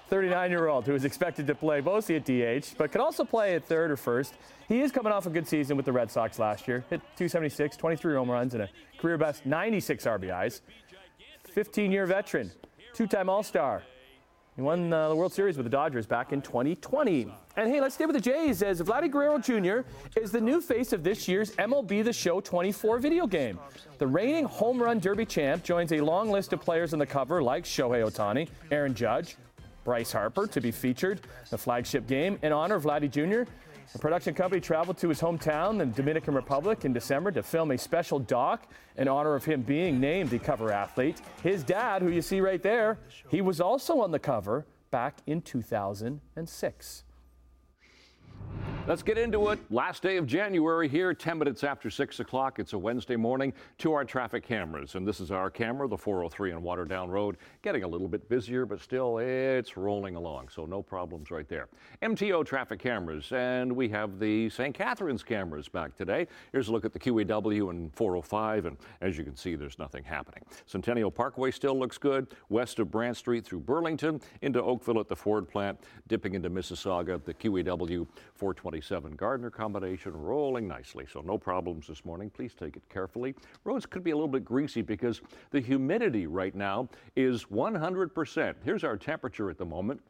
39 0.10 0.51
year 0.51 0.67
old 0.67 0.86
who 0.86 0.93
is 0.93 1.05
expected 1.05 1.48
to 1.48 1.55
play 1.55 1.81
mostly 1.81 2.15
at 2.15 2.25
DH, 2.25 2.77
but 2.77 2.91
could 2.91 3.01
also 3.01 3.24
play 3.24 3.55
at 3.55 3.65
third 3.65 3.89
or 3.89 3.98
first. 3.98 4.36
He 4.67 4.81
is 4.81 4.91
coming 4.91 5.12
off 5.12 5.25
a 5.25 5.29
good 5.29 5.48
season 5.48 5.77
with 5.77 5.86
the 5.86 5.91
Red 5.91 6.12
Sox 6.12 6.39
last 6.39 6.67
year. 6.67 6.83
Hit 6.89 7.01
276, 7.15 7.77
23 7.77 8.15
home 8.15 8.29
runs, 8.29 8.53
and 8.53 8.63
a 8.63 8.69
career 8.98 9.17
best 9.17 9.45
96 9.45 10.05
RBIs. 10.05 10.62
15 11.53 11.91
year 11.91 12.07
veteran, 12.07 12.51
two 12.93 13.05
time 13.05 13.29
All 13.29 13.43
Star. 13.43 13.83
He 14.55 14.62
won 14.62 14.91
uh, 14.91 15.10
the 15.10 15.15
World 15.15 15.33
Series 15.33 15.55
with 15.55 15.65
the 15.65 15.69
Dodgers 15.69 16.05
back 16.05 16.31
in 16.31 16.41
2020. 16.41 17.31
And 17.55 17.69
hey, 17.69 17.79
let's 17.79 17.95
stay 17.95 18.05
with 18.05 18.15
the 18.15 18.22
Jays 18.22 18.62
as 18.62 18.81
Vladdy 18.81 19.10
Guerrero 19.10 19.39
Jr. 19.39 19.88
is 20.19 20.31
the 20.31 20.41
new 20.41 20.62
face 20.62 20.93
of 20.93 21.03
this 21.03 21.27
year's 21.27 21.51
MLB 21.55 22.03
The 22.03 22.13
Show 22.13 22.39
24 22.39 23.00
video 23.00 23.25
game. 23.25 23.60
The 23.98 24.05
reigning 24.05 24.45
home 24.45 24.81
run 24.81 25.00
derby 25.00 25.25
champ 25.25 25.63
joins 25.63 25.91
a 25.91 26.01
long 26.01 26.29
list 26.29 26.53
of 26.53 26.62
players 26.62 26.93
on 26.93 27.00
the 27.00 27.05
cover 27.05 27.41
like 27.41 27.65
Shohei 27.65 28.03
Ohtani, 28.03 28.48
Aaron 28.72 28.93
Judge, 28.93 29.38
Bryce 29.83 30.12
Harper 30.12 30.48
to 30.48 30.62
be 30.62 30.72
featured 30.72 31.22
the 31.50 31.57
flagship 31.57 32.07
game. 32.07 32.38
In 32.41 32.51
honor 32.51 32.75
of 32.75 32.83
Vladdy 32.83 33.10
Jr., 33.10 33.50
the 33.91 33.99
production 33.99 34.33
company 34.33 34.61
traveled 34.61 34.97
to 34.99 35.09
his 35.09 35.19
hometown, 35.19 35.77
the 35.77 35.85
Dominican 35.85 36.33
Republic, 36.33 36.85
in 36.85 36.93
December 36.93 37.31
to 37.31 37.43
film 37.43 37.71
a 37.71 37.77
special 37.77 38.19
doc 38.19 38.71
in 38.97 39.07
honor 39.07 39.35
of 39.35 39.43
him 39.43 39.61
being 39.61 39.99
named 39.99 40.29
the 40.29 40.39
cover 40.39 40.71
athlete. 40.71 41.21
His 41.41 41.63
dad, 41.63 42.01
who 42.01 42.09
you 42.09 42.21
see 42.21 42.39
right 42.39 42.61
there, 42.61 42.99
he 43.29 43.41
was 43.41 43.59
also 43.59 43.99
on 43.99 44.11
the 44.11 44.19
cover 44.19 44.65
back 44.91 45.17
in 45.27 45.41
2006. 45.41 47.02
Let's 48.85 49.01
get 49.01 49.17
into 49.17 49.47
it. 49.47 49.59
Last 49.71 50.03
day 50.03 50.17
of 50.17 50.27
January 50.27 50.89
here, 50.89 51.13
10 51.13 51.38
minutes 51.38 51.63
after 51.63 51.89
6 51.89 52.19
o'clock. 52.19 52.59
It's 52.59 52.73
a 52.73 52.77
Wednesday 52.77 53.15
morning 53.15 53.53
to 53.77 53.93
our 53.93 54.03
traffic 54.03 54.45
cameras. 54.45 54.95
And 54.95 55.07
this 55.07 55.21
is 55.21 55.31
our 55.31 55.50
camera, 55.50 55.88
the 55.88 55.97
403 55.97 56.51
on 56.51 56.62
Waterdown 56.63 57.07
Road. 57.07 57.38
Getting 57.62 57.83
a 57.83 57.88
little 57.88 58.09
bit 58.09 58.27
busier, 58.27 58.65
but 58.65 58.81
still 58.81 59.19
it's 59.19 59.77
rolling 59.77 60.17
along. 60.17 60.50
So 60.50 60.65
no 60.65 60.83
problems 60.83 61.31
right 61.31 61.47
there. 61.47 61.69
MTO 62.01 62.45
traffic 62.45 62.81
cameras. 62.81 63.31
And 63.31 63.71
we 63.73 63.88
have 63.88 64.19
the 64.19 64.50
St. 64.50 64.75
Catharines 64.75 65.23
cameras 65.23 65.69
back 65.69 65.95
today. 65.95 66.27
Here's 66.51 66.67
a 66.67 66.73
look 66.73 66.83
at 66.83 66.91
the 66.91 67.00
QEW 67.00 67.69
and 67.69 67.95
405. 67.95 68.65
And 68.65 68.75
as 69.00 69.17
you 69.17 69.23
can 69.23 69.38
see, 69.38 69.55
there's 69.55 69.79
nothing 69.79 70.03
happening. 70.03 70.43
Centennial 70.65 71.09
Parkway 71.09 71.51
still 71.51 71.79
looks 71.79 71.97
good. 71.97 72.35
West 72.50 72.79
of 72.79 72.91
Brant 72.91 73.15
Street 73.15 73.45
through 73.45 73.62
Burlington 73.62 74.19
into 74.41 74.62
Oakville 74.62 75.00
at 75.00 75.07
the 75.07 75.15
Ford 75.15 75.47
plant. 75.47 75.79
Dipping 76.09 76.33
into 76.33 76.50
Mississauga, 76.50 77.13
at 77.15 77.23
the 77.23 77.33
QEW 77.33 78.05
427 78.35 79.15
Gardiner 79.15 79.49
combination 79.49 80.13
rolling 80.13 80.67
nicely. 80.67 81.05
So 81.11 81.21
no 81.21 81.37
problems 81.37 81.87
this 81.87 82.03
morning. 82.05 82.29
Please 82.29 82.53
take 82.53 82.75
it 82.75 82.83
carefully. 82.89 83.35
Roads 83.63 83.85
could 83.85 84.03
be 84.03 84.11
a 84.11 84.15
little 84.15 84.27
bit 84.27 84.43
greasy 84.43 84.81
because 84.81 85.21
the 85.51 85.59
humidity 85.59 86.27
right 86.27 86.55
now 86.55 86.89
is 87.15 87.45
100%. 87.45 88.55
Here's 88.63 88.83
our 88.83 88.97
temperature 88.97 89.49
at 89.49 89.57
the 89.57 89.65
moment. 89.65 90.01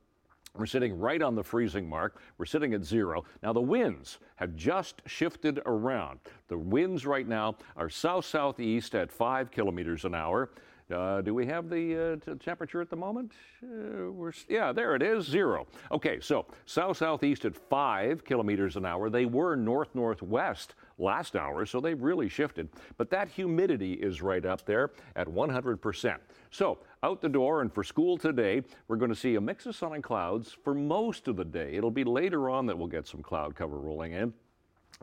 We're 0.56 0.68
sitting 0.68 1.00
right 1.00 1.22
on 1.22 1.34
the 1.34 1.44
freezing 1.44 1.90
mark. 1.90 2.22
We're 2.38 2.46
sitting 2.46 2.76
at 2.76 2.84
zero. 2.84 3.24
Now, 3.42 3.54
the 3.54 3.62
winds 3.62 4.20
have 4.36 4.56
just 4.56 5.02
shifted 5.08 5.60
around. 5.66 6.20
The 6.48 6.58
winds 6.58 7.08
right 7.08 7.28
now 7.28 7.56
are 7.76 7.90
south 7.90 8.26
southeast 8.26 8.94
at 8.94 9.12
five 9.12 9.50
kilometers 9.50 10.06
an 10.06 10.14
hour. 10.14 10.52
Uh, 10.92 11.22
do 11.22 11.34
we 11.34 11.46
have 11.46 11.70
the 11.70 12.14
uh, 12.14 12.16
t- 12.18 12.38
temperature 12.40 12.82
at 12.82 12.90
the 12.90 12.96
moment? 12.96 13.32
Uh, 13.64 14.12
we're, 14.12 14.34
yeah, 14.50 14.72
there 14.72 14.96
it 14.96 15.02
is, 15.02 15.26
zero. 15.26 15.66
Okay, 15.92 16.20
so 16.20 16.46
south 16.66 16.98
southeast 16.98 17.46
at 17.46 17.56
five 17.56 18.24
kilometers 18.24 18.76
an 18.76 18.86
hour. 18.86 19.10
They 19.10 19.26
were 19.26 19.56
north 19.56 19.96
northwest 19.96 20.76
last 20.98 21.36
hour, 21.36 21.66
so 21.66 21.80
they've 21.80 22.02
really 22.02 22.30
shifted. 22.30 22.70
But 22.98 23.10
that 23.12 23.30
humidity 23.30 23.94
is 23.94 24.22
right 24.22 24.46
up 24.46 24.66
there 24.66 24.92
at 25.16 25.28
100%. 25.28 26.18
So 26.52 26.80
out 27.02 27.22
the 27.22 27.30
door 27.30 27.62
and 27.62 27.74
for 27.74 27.84
school 27.84 28.18
today, 28.18 28.62
we're 28.88 28.98
going 28.98 29.12
to 29.12 29.16
see 29.16 29.36
a 29.36 29.42
mix 29.42 29.66
of 29.66 29.76
sun 29.76 29.94
and 29.94 30.04
clouds 30.04 30.56
for 30.64 30.74
most 30.74 31.28
of 31.28 31.36
the 31.36 31.46
day. 31.46 31.74
It'll 31.76 31.92
be 31.92 32.04
later 32.04 32.50
on 32.50 32.66
that 32.68 32.78
we'll 32.78 32.88
get 32.88 33.08
some 33.08 33.22
cloud 33.22 33.56
cover 33.56 33.78
rolling 33.80 34.14
in. 34.14 34.34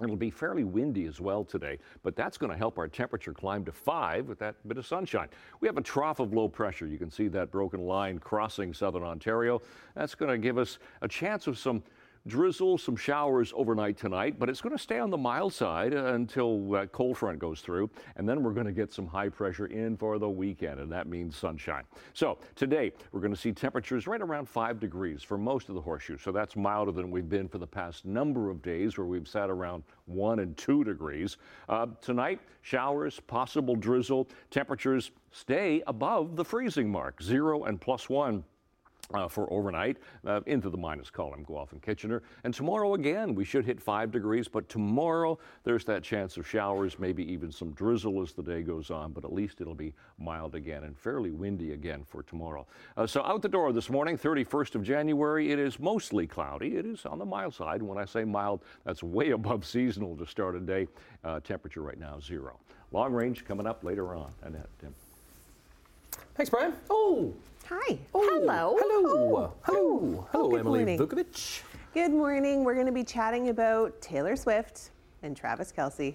It'll 0.03 0.17
be 0.17 0.31
fairly 0.31 0.65
windy 0.65 1.07
as 1.07 1.21
well 1.21 1.45
today, 1.45 1.79
but 2.03 2.17
that's 2.17 2.39
going 2.39 2.51
to 2.51 2.57
help 2.57 2.79
our 2.79 2.89
temperature 2.89 3.35
climb 3.35 3.65
to 3.65 3.73
five 3.73 4.29
with 4.29 4.39
that 4.39 4.57
bit 4.67 4.79
of 4.79 4.87
sunshine. 4.87 5.29
We 5.61 5.69
have 5.69 5.77
a 5.77 5.83
trough 5.83 6.21
of 6.21 6.33
low 6.33 6.49
pressure. 6.49 6.87
You 6.87 6.97
can 6.99 7.11
see 7.11 7.29
that 7.29 7.51
broken 7.51 7.81
line 7.81 8.19
crossing 8.19 8.73
southern 8.73 9.03
Ontario. 9.03 9.61
That's 9.95 10.15
going 10.15 10.31
to 10.31 10.39
give 10.39 10.59
us 10.59 10.79
a 11.03 11.09
chance 11.09 11.47
of 11.47 11.59
some 11.59 11.83
drizzle, 12.27 12.79
some 12.79 12.97
showers 12.97 13.53
overnight 13.57 13.97
tonight, 13.97 14.39
but 14.39 14.49
it's 14.49 14.61
going 14.61 14.77
to 14.77 14.83
stay 14.83 14.99
on 14.99 15.11
the 15.11 15.17
mild 15.17 15.53
side 15.53 15.95
until 15.95 16.71
that 16.71 16.93
cold 16.93 17.17
front 17.17 17.39
goes 17.39 17.61
through, 17.61 17.91
and 18.17 18.29
then 18.29 18.43
we're 18.43 18.53
going 18.53 18.67
to 18.67 18.73
get 18.73 18.93
some 18.93 19.07
high 19.07 19.29
pressure 19.29 19.67
in 19.67 19.97
for 19.97 20.19
the 20.19 20.29
weekend, 20.29 20.81
and 20.81 20.93
that 20.93 21.07
means 21.07 21.37
sunshine. 21.37 21.85
So 22.13 22.39
today 22.57 22.93
we're 23.13 23.21
going 23.21 23.35
to 23.35 23.41
see 23.41 23.53
temperatures 23.53 24.07
right 24.07 24.21
around 24.21 24.49
five 24.49 24.79
degrees 24.79 25.23
for 25.23 25.39
most 25.39 25.69
of 25.69 25.75
the 25.75 25.81
horseshoe, 25.81 26.19
so 26.19 26.31
that's 26.33 26.57
milder 26.57 26.93
than 26.93 27.11
we've 27.11 27.29
been 27.29 27.49
for 27.49 27.59
the 27.59 27.67
past 27.67 28.05
number 28.05 28.51
of 28.51 28.63
days 28.63 28.99
where 28.99 29.07
we've 29.07 29.29
sat 29.29 29.51
around 29.51 29.83
one 30.07 30.41
and 30.41 30.57
two 30.57 30.85
degrees. 30.85 31.39
Uh, 31.69 31.87
tonight, 32.01 32.41
showers, 32.63 33.21
possible 33.21 33.77
drizzle, 33.77 34.29
temperatures 34.51 35.11
stay 35.33 35.83
above 35.87 36.37
the 36.37 36.45
freezing 36.45 36.91
mark, 36.91 37.23
zero 37.23 37.65
and 37.65 37.81
plus 37.81 38.09
one. 38.09 38.45
Uh, 39.13 39.27
for 39.27 39.53
overnight 39.53 39.97
uh, 40.25 40.41
into 40.47 40.71
the 40.71 40.77
minus 40.77 41.11
column, 41.11 41.43
Guelph 41.43 41.73
and 41.73 41.83
Kitchener. 41.83 42.23
And 42.45 42.55
tomorrow 42.55 42.95
again, 42.95 43.35
we 43.35 43.45
should 43.45 43.65
hit 43.65 43.81
five 43.81 44.13
degrees, 44.13 44.47
but 44.47 44.69
tomorrow 44.69 45.37
there's 45.65 45.85
that 45.87 46.05
chance 46.05 46.37
of 46.37 46.47
showers, 46.47 46.97
maybe 46.97 47.25
even 47.33 47.51
some 47.51 47.73
drizzle 47.73 48.23
as 48.23 48.33
the 48.35 48.43
day 48.43 48.63
goes 48.63 48.89
on, 48.89 49.11
but 49.11 49.25
at 49.25 49.33
least 49.33 49.61
it'll 49.61 49.75
be 49.75 49.95
mild 50.19 50.55
again 50.55 50.85
and 50.85 50.97
fairly 50.97 51.33
windy 51.33 51.73
again 51.73 52.05
for 52.07 52.23
tomorrow. 52.23 52.65
Uh, 52.97 53.05
so 53.05 53.21
out 53.25 53.43
the 53.43 53.49
door 53.49 53.73
this 53.73 53.91
morning, 53.91 54.17
31st 54.17 54.77
of 54.77 54.85
January, 54.85 55.51
it 55.51 55.59
is 55.59 55.81
mostly 55.81 56.29
cloudy. 56.29 56.77
It 56.77 56.87
is 56.87 57.05
on 57.05 57.19
the 57.19 57.27
mild 57.27 57.53
side. 57.53 57.83
When 57.83 57.99
I 57.99 58.05
say 58.05 58.23
mild, 58.23 58.63
that's 58.85 59.03
way 59.03 59.31
above 59.41 59.67
seasonal 59.67 60.17
to 60.19 60.27
start 60.27 60.55
a 60.55 60.61
day. 60.61 60.87
Uh, 61.25 61.41
temperature 61.41 61.83
right 61.83 61.99
now, 61.99 62.21
zero. 62.21 62.61
Long 62.93 63.13
range 63.13 63.45
coming 63.45 63.67
up 63.67 63.83
later 63.83 64.15
on. 64.15 64.33
Annette, 64.43 64.69
Tim. 64.79 64.95
Thanks, 66.35 66.51
Brian. 66.51 66.75
Oh, 66.89 67.33
Hi. 67.69 67.99
oh, 68.15 68.29
Hello. 68.41 68.77
Hello. 68.81 69.53
Hello. 69.63 70.29
Hello, 70.33 70.49
good 70.51 70.61
Emily 70.61 70.79
morning. 70.85 70.99
Vukovic. 70.99 71.63
Good 71.95 72.11
morning. 72.13 72.65
We're 72.65 72.75
going 72.75 72.87
to 72.87 72.93
be 72.93 73.05
chatting 73.05 73.49
about 73.49 74.01
Taylor 74.01 74.37
Swift 74.37 74.91
and 75.23 75.37
Travis 75.37 75.73
Kelce 75.73 76.15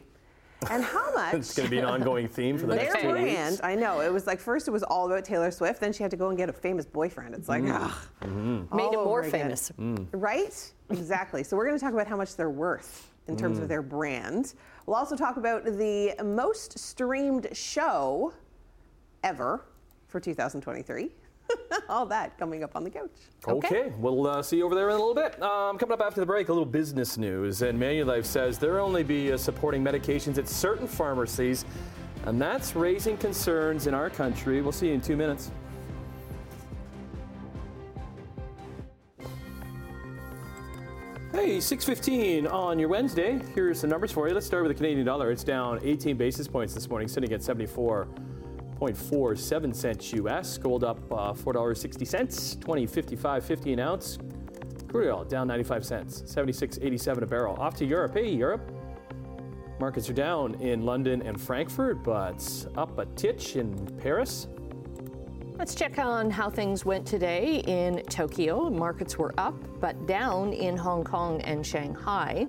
and 0.71 0.83
how 0.83 1.13
much 1.13 1.33
It's 1.35 1.53
going 1.55 1.67
to 1.67 1.71
be 1.71 1.77
an 1.79 1.85
ongoing 1.85 2.27
theme 2.27 2.57
for 2.57 2.65
the 2.65 2.75
next 2.75 2.95
two 3.01 3.09
brand. 3.11 3.51
weeks. 3.51 3.61
I 3.63 3.75
know. 3.75 4.01
It 4.01 4.11
was 4.11 4.25
like 4.25 4.39
first 4.39 4.67
it 4.67 4.71
was 4.71 4.83
all 4.83 5.05
about 5.05 5.23
Taylor 5.25 5.51
Swift, 5.51 5.79
then 5.79 5.93
she 5.93 6.01
had 6.01 6.11
to 6.11 6.17
go 6.17 6.29
and 6.29 6.37
get 6.37 6.49
a 6.49 6.53
famous 6.53 6.85
boyfriend. 6.85 7.35
It's 7.35 7.47
like, 7.49 7.63
ugh. 7.67 7.91
Mm-hmm. 8.21 8.75
Made 8.75 8.83
all 8.83 8.89
him 8.93 8.99
more 9.03 9.19
over 9.19 9.27
again. 9.27 9.31
famous. 9.55 9.71
Right? 10.11 10.71
Exactly. 10.89 11.43
So 11.43 11.55
we're 11.55 11.65
going 11.67 11.77
to 11.77 11.83
talk 11.83 11.93
about 11.93 12.07
how 12.07 12.17
much 12.17 12.35
they're 12.35 12.49
worth 12.49 13.11
in 13.27 13.35
terms 13.35 13.59
Mm. 13.59 13.63
of 13.63 13.67
their 13.69 13.81
brand. 13.81 14.53
We'll 14.85 14.95
also 14.95 15.15
talk 15.15 15.37
about 15.37 15.65
the 15.65 16.15
most 16.23 16.77
streamed 16.79 17.47
show 17.53 18.33
ever 19.23 19.65
for 20.15 20.21
2023. 20.21 21.09
all 21.89 22.05
that 22.05 22.37
coming 22.37 22.63
up 22.63 22.73
on 22.73 22.85
the 22.85 22.89
couch. 22.89 23.11
Okay, 23.45 23.91
we'll 23.97 24.25
uh, 24.25 24.41
see 24.41 24.55
you 24.55 24.65
over 24.65 24.73
there 24.73 24.87
in 24.87 24.95
a 24.95 24.97
little 24.97 25.13
bit. 25.13 25.41
Um, 25.43 25.77
coming 25.77 25.91
up 25.91 25.99
after 25.99 26.21
the 26.21 26.25
break, 26.25 26.47
a 26.47 26.53
little 26.53 26.65
business 26.65 27.17
news. 27.17 27.61
And 27.61 27.77
Manulife 27.77 28.23
says 28.23 28.57
they'll 28.57 28.77
only 28.77 29.03
be 29.03 29.33
uh, 29.33 29.37
supporting 29.37 29.83
medications 29.83 30.37
at 30.37 30.47
certain 30.47 30.87
pharmacies, 30.87 31.65
and 32.23 32.41
that's 32.41 32.77
raising 32.77 33.17
concerns 33.17 33.87
in 33.87 33.93
our 33.93 34.09
country. 34.09 34.61
We'll 34.61 34.71
see 34.71 34.87
you 34.87 34.93
in 34.93 35.01
two 35.01 35.17
minutes. 35.17 35.51
Hey, 41.33 41.59
615 41.59 42.47
on 42.47 42.79
your 42.79 42.87
Wednesday. 42.87 43.41
Here's 43.53 43.81
the 43.81 43.87
numbers 43.87 44.13
for 44.13 44.29
you. 44.29 44.33
Let's 44.33 44.45
start 44.45 44.63
with 44.63 44.69
the 44.69 44.81
Canadian 44.81 45.05
dollar. 45.05 45.29
It's 45.29 45.43
down 45.43 45.81
18 45.83 46.15
basis 46.15 46.47
points 46.47 46.73
this 46.73 46.89
morning, 46.89 47.09
sitting 47.09 47.33
at 47.33 47.41
74.47 48.79 49.75
cents 49.75 50.13
US. 50.13 50.57
Gold 50.57 50.83
up 50.83 50.99
uh, 51.11 51.33
$4.60, 51.33 52.57
20.55.50 52.57 53.73
an 53.73 53.79
ounce. 53.79 54.17
Crude 54.87 55.09
oil 55.09 55.23
down 55.23 55.47
95 55.47 55.85
cents, 55.85 56.21
76.87 56.23 57.21
a 57.21 57.25
barrel. 57.25 57.55
Off 57.59 57.75
to 57.75 57.85
Europe. 57.85 58.13
Hey, 58.13 58.29
Europe. 58.29 58.71
Markets 59.79 60.09
are 60.09 60.13
down 60.13 60.55
in 60.61 60.85
London 60.85 61.21
and 61.21 61.39
Frankfurt, 61.39 62.01
but 62.03 62.65
up 62.77 62.97
a 62.97 63.05
titch 63.07 63.57
in 63.57 63.73
Paris. 63.97 64.47
Let's 65.57 65.73
check 65.73 65.99
on 65.99 66.29
how 66.29 66.49
things 66.49 66.83
went 66.83 67.07
today 67.07 67.63
in 67.65 68.03
Tokyo. 68.09 68.69
Markets 68.69 69.17
were 69.17 69.33
up, 69.37 69.55
but 69.79 70.05
down 70.05 70.51
in 70.51 70.75
Hong 70.75 71.05
Kong 71.05 71.39
and 71.41 71.65
Shanghai. 71.65 72.47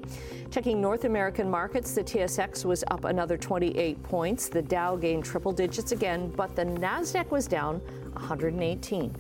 Checking 0.51 0.81
North 0.81 1.05
American 1.05 1.49
markets, 1.49 1.95
the 1.95 2.03
TSX 2.03 2.65
was 2.65 2.83
up 2.91 3.05
another 3.05 3.39
28 3.39 4.03
points. 4.03 4.49
The 4.49 4.61
Dow 4.61 4.97
gained 4.97 5.25
triple 5.25 5.53
digits 5.53 5.93
again, 5.93 6.31
but 6.31 6.57
the 6.57 6.65
NASDAQ 6.65 7.31
was 7.31 7.47
down 7.47 7.77
118. 8.15 9.15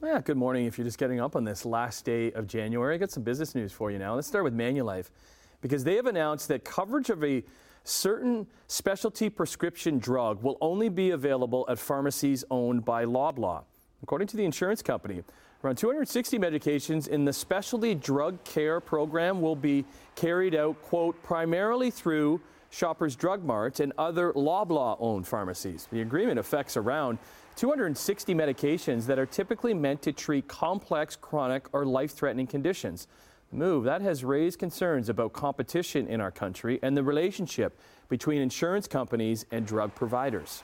Yeah, 0.00 0.20
good 0.20 0.36
morning. 0.36 0.66
If 0.66 0.78
you're 0.78 0.84
just 0.84 0.98
getting 0.98 1.18
up 1.18 1.34
on 1.34 1.42
this 1.42 1.66
last 1.66 2.04
day 2.04 2.30
of 2.30 2.46
January, 2.46 2.94
I 2.94 2.98
got 2.98 3.10
some 3.10 3.24
business 3.24 3.56
news 3.56 3.72
for 3.72 3.90
you 3.90 3.98
now. 3.98 4.14
Let's 4.14 4.28
start 4.28 4.44
with 4.44 4.56
Manulife 4.56 5.10
because 5.60 5.82
they 5.82 5.96
have 5.96 6.06
announced 6.06 6.46
that 6.46 6.64
coverage 6.64 7.10
of 7.10 7.24
a 7.24 7.42
certain 7.88 8.46
specialty 8.66 9.30
prescription 9.30 9.98
drug 9.98 10.42
will 10.42 10.58
only 10.60 10.88
be 10.88 11.10
available 11.10 11.64
at 11.68 11.78
pharmacies 11.78 12.44
owned 12.50 12.84
by 12.84 13.04
Loblaw. 13.04 13.64
According 14.02 14.28
to 14.28 14.36
the 14.36 14.44
insurance 14.44 14.82
company, 14.82 15.22
around 15.64 15.76
260 15.76 16.38
medications 16.38 17.08
in 17.08 17.24
the 17.24 17.32
specialty 17.32 17.94
drug 17.94 18.42
care 18.44 18.80
program 18.80 19.40
will 19.40 19.56
be 19.56 19.84
carried 20.14 20.54
out, 20.54 20.80
quote, 20.82 21.20
primarily 21.22 21.90
through 21.90 22.40
Shoppers 22.70 23.16
Drug 23.16 23.42
Mart 23.42 23.80
and 23.80 23.92
other 23.96 24.32
Loblaw 24.34 24.96
owned 25.00 25.26
pharmacies. 25.26 25.88
The 25.90 26.02
agreement 26.02 26.38
affects 26.38 26.76
around 26.76 27.18
260 27.56 28.34
medications 28.34 29.06
that 29.06 29.18
are 29.18 29.26
typically 29.26 29.74
meant 29.74 30.02
to 30.02 30.12
treat 30.12 30.46
complex, 30.46 31.16
chronic, 31.16 31.66
or 31.72 31.84
life 31.86 32.12
threatening 32.12 32.46
conditions. 32.46 33.08
Move 33.50 33.84
that 33.84 34.02
has 34.02 34.24
raised 34.24 34.58
concerns 34.58 35.08
about 35.08 35.32
competition 35.32 36.06
in 36.06 36.20
our 36.20 36.30
country 36.30 36.78
and 36.82 36.94
the 36.94 37.02
relationship 37.02 37.78
between 38.10 38.42
insurance 38.42 38.86
companies 38.86 39.46
and 39.50 39.66
drug 39.66 39.94
providers. 39.94 40.62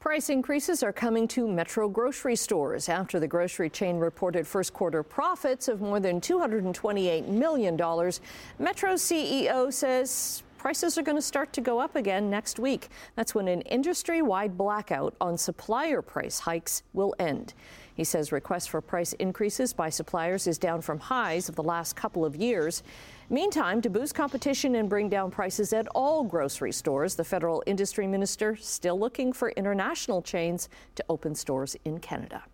Price 0.00 0.30
increases 0.30 0.82
are 0.82 0.92
coming 0.92 1.28
to 1.28 1.46
Metro 1.46 1.88
grocery 1.88 2.36
stores 2.36 2.88
after 2.88 3.20
the 3.20 3.26
grocery 3.26 3.68
chain 3.68 3.98
reported 3.98 4.46
first 4.46 4.72
quarter 4.72 5.02
profits 5.02 5.68
of 5.68 5.82
more 5.82 6.00
than 6.00 6.20
$228 6.20 7.26
million. 7.26 7.76
Metro's 7.76 9.02
CEO 9.02 9.70
says 9.72 10.42
prices 10.56 10.96
are 10.96 11.02
going 11.02 11.16
to 11.16 11.22
start 11.22 11.52
to 11.52 11.60
go 11.60 11.78
up 11.78 11.96
again 11.96 12.30
next 12.30 12.58
week. 12.58 12.88
That's 13.16 13.34
when 13.34 13.48
an 13.48 13.60
industry 13.62 14.22
wide 14.22 14.56
blackout 14.56 15.14
on 15.20 15.36
supplier 15.36 16.00
price 16.00 16.38
hikes 16.38 16.82
will 16.94 17.14
end. 17.18 17.52
He 17.98 18.04
says 18.04 18.30
requests 18.30 18.68
for 18.68 18.80
price 18.80 19.12
increases 19.14 19.72
by 19.72 19.90
suppliers 19.90 20.46
is 20.46 20.56
down 20.56 20.82
from 20.82 21.00
highs 21.00 21.48
of 21.48 21.56
the 21.56 21.64
last 21.64 21.96
couple 21.96 22.24
of 22.24 22.36
years. 22.36 22.84
Meantime, 23.28 23.82
to 23.82 23.90
boost 23.90 24.14
competition 24.14 24.76
and 24.76 24.88
bring 24.88 25.08
down 25.08 25.32
prices 25.32 25.72
at 25.72 25.88
all 25.96 26.22
grocery 26.22 26.70
stores, 26.70 27.16
the 27.16 27.24
federal 27.24 27.60
industry 27.66 28.06
minister 28.06 28.54
still 28.54 28.96
looking 28.96 29.32
for 29.32 29.50
international 29.50 30.22
chains 30.22 30.68
to 30.94 31.04
open 31.08 31.34
stores 31.34 31.76
in 31.84 31.98
Canada. 31.98 32.44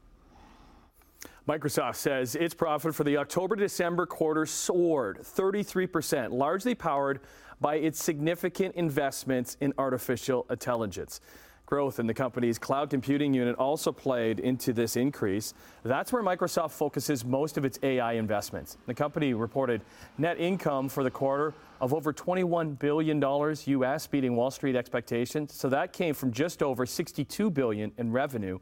Microsoft 1.46 1.96
says 1.96 2.36
its 2.36 2.54
profit 2.54 2.94
for 2.94 3.04
the 3.04 3.18
October 3.18 3.54
December 3.54 4.06
quarter 4.06 4.46
soared 4.46 5.18
33%, 5.18 6.32
largely 6.32 6.74
powered 6.74 7.20
by 7.60 7.74
its 7.74 8.02
significant 8.02 8.74
investments 8.76 9.58
in 9.60 9.74
artificial 9.76 10.46
intelligence. 10.48 11.20
Growth 11.66 11.98
in 11.98 12.06
the 12.06 12.12
company's 12.12 12.58
cloud 12.58 12.90
computing 12.90 13.32
unit 13.32 13.56
also 13.56 13.90
played 13.90 14.38
into 14.38 14.74
this 14.74 14.96
increase. 14.96 15.54
That's 15.82 16.12
where 16.12 16.22
Microsoft 16.22 16.72
focuses 16.72 17.24
most 17.24 17.56
of 17.56 17.64
its 17.64 17.78
AI 17.82 18.12
investments. 18.12 18.76
The 18.86 18.92
company 18.92 19.32
reported 19.32 19.80
net 20.18 20.38
income 20.38 20.90
for 20.90 21.02
the 21.02 21.10
quarter 21.10 21.54
of 21.80 21.94
over 21.94 22.12
$21 22.12 22.78
billion 22.78 23.22
US, 23.22 24.06
beating 24.06 24.36
Wall 24.36 24.50
Street 24.50 24.76
expectations. 24.76 25.54
So 25.54 25.70
that 25.70 25.94
came 25.94 26.12
from 26.12 26.32
just 26.32 26.62
over 26.62 26.84
62 26.84 27.50
billion 27.50 27.92
in 27.96 28.12
revenue, 28.12 28.58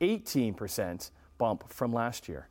18% 0.00 1.10
bump 1.38 1.64
from 1.68 1.92
last 1.92 2.28
year. 2.28 2.48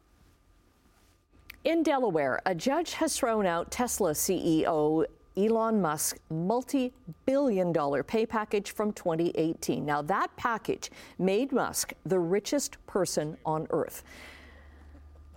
In 1.64 1.82
Delaware, 1.82 2.42
a 2.46 2.54
judge 2.54 2.94
has 2.94 3.18
thrown 3.18 3.46
out 3.48 3.72
Tesla 3.72 4.12
CEO 4.12 5.06
Elon 5.38 5.82
Musk's 5.82 6.20
multi 6.30 6.94
billion 7.26 7.72
dollar 7.72 8.04
pay 8.04 8.26
package 8.26 8.72
from 8.72 8.94
2018. 8.94 9.86
Now, 9.86 10.02
that 10.04 10.36
package 10.38 10.92
made 11.20 11.52
Musk 11.52 11.94
the 12.06 12.20
richest 12.20 12.78
person 12.88 13.38
on 13.46 13.68
earth. 13.70 14.04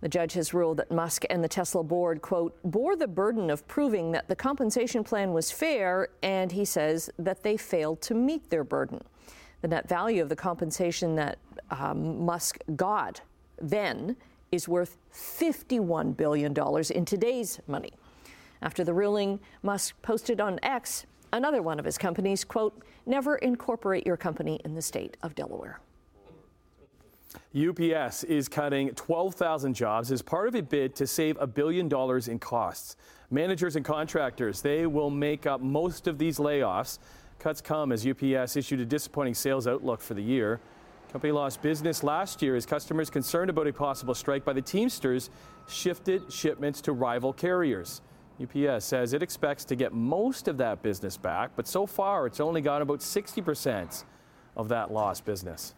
The 0.01 0.09
judge 0.09 0.33
has 0.35 0.55
ruled 0.55 0.77
that 0.77 0.93
Musk 0.93 1.25
and 1.29 1.43
the 1.43 1.49
Tesla 1.49 1.83
board, 1.83 2.23
quote, 2.23 2.57
bore 2.63 2.95
the 2.95 3.09
burden 3.09 3.51
of 3.51 3.67
proving 3.67 4.13
that 4.13 4.29
the 4.29 4.37
compensation 4.37 5.03
plan 5.03 5.33
was 5.33 5.51
fair, 5.51 6.09
and 6.23 6.53
he 6.53 6.65
says 6.65 7.11
that 7.19 7.43
they 7.43 7.57
failed 7.57 8.01
to 8.03 8.15
meet 8.15 8.49
their 8.49 8.63
burden. 8.63 9.03
The 9.63 9.69
net 9.69 9.89
value 9.89 10.23
of 10.23 10.29
the 10.29 10.37
compensation 10.37 11.17
that 11.17 11.39
um, 11.71 12.25
Musk 12.25 12.59
got 12.77 13.23
then 13.61 14.17
is 14.53 14.69
worth 14.69 14.97
$51 15.13 16.17
billion 16.17 16.55
in 16.95 17.05
today's 17.05 17.59
money. 17.67 17.93
After 18.63 18.85
the 18.85 18.93
ruling, 18.93 19.41
Musk 19.63 20.01
posted 20.03 20.41
on 20.41 20.59
X, 20.63 21.07
another 21.33 21.63
one 21.63 21.79
of 21.79 21.85
his 21.85 21.99
companies, 21.99 22.45
quote, 22.45 22.83
never 23.07 23.37
incorporate 23.37 24.07
your 24.07 24.17
company 24.17 24.61
in 24.65 24.75
the 24.75 24.83
state 24.83 25.17
of 25.23 25.35
Delaware. 25.35 25.81
UPS 27.57 28.25
is 28.25 28.49
cutting 28.49 28.91
12,000 28.95 29.75
jobs 29.75 30.11
as 30.11 30.23
part 30.23 30.49
of 30.49 30.55
a 30.55 30.63
bid 30.63 30.95
to 30.97 31.07
save 31.07 31.37
a 31.41 31.47
billion 31.47 31.89
dollars 31.89 32.29
in 32.29 32.39
costs. 32.39 32.97
Managers 33.31 33.77
and 33.77 33.85
contractors, 33.85 34.63
they 34.63 34.87
will 34.87 35.11
make 35.11 35.47
up 35.47 35.61
most 35.61 36.07
of 36.07 36.19
these 36.19 36.39
layoffs. 36.39 36.99
Cuts 37.39 37.61
come 37.61 37.93
as 37.93 38.07
UPS 38.07 38.57
issued 38.57 38.81
a 38.81 38.85
disappointing 38.85 39.35
sales 39.35 39.67
outlook 39.67 40.01
for 40.01 40.15
the 40.15 40.23
year. 40.23 40.61
Company 41.13 41.33
lost 41.33 41.63
business 41.63 42.03
last 42.03 42.43
year 42.43 42.57
as 42.57 42.67
customers 42.67 43.09
concerned 43.09 43.51
about 43.51 43.67
a 43.67 43.73
possible 43.73 44.15
strike 44.15 44.45
by 44.45 44.53
the 44.53 44.63
Teamsters 44.63 45.31
shifted 45.69 46.31
shipments 46.33 46.81
to 46.83 46.93
rival 46.93 47.33
carriers. 47.33 48.01
UPS 48.41 48.85
says 48.85 49.13
it 49.13 49.23
expects 49.23 49.65
to 49.65 49.77
get 49.77 49.93
most 49.93 50.49
of 50.49 50.57
that 50.59 50.83
business 50.83 51.17
back, 51.17 51.51
but 51.57 51.67
so 51.67 51.87
far 51.87 52.27
it's 52.27 52.41
only 52.41 52.61
got 52.61 52.83
about 52.83 53.01
60% 53.01 54.05
of 54.57 54.69
that 54.69 54.93
lost 54.93 55.25
business. 55.25 55.75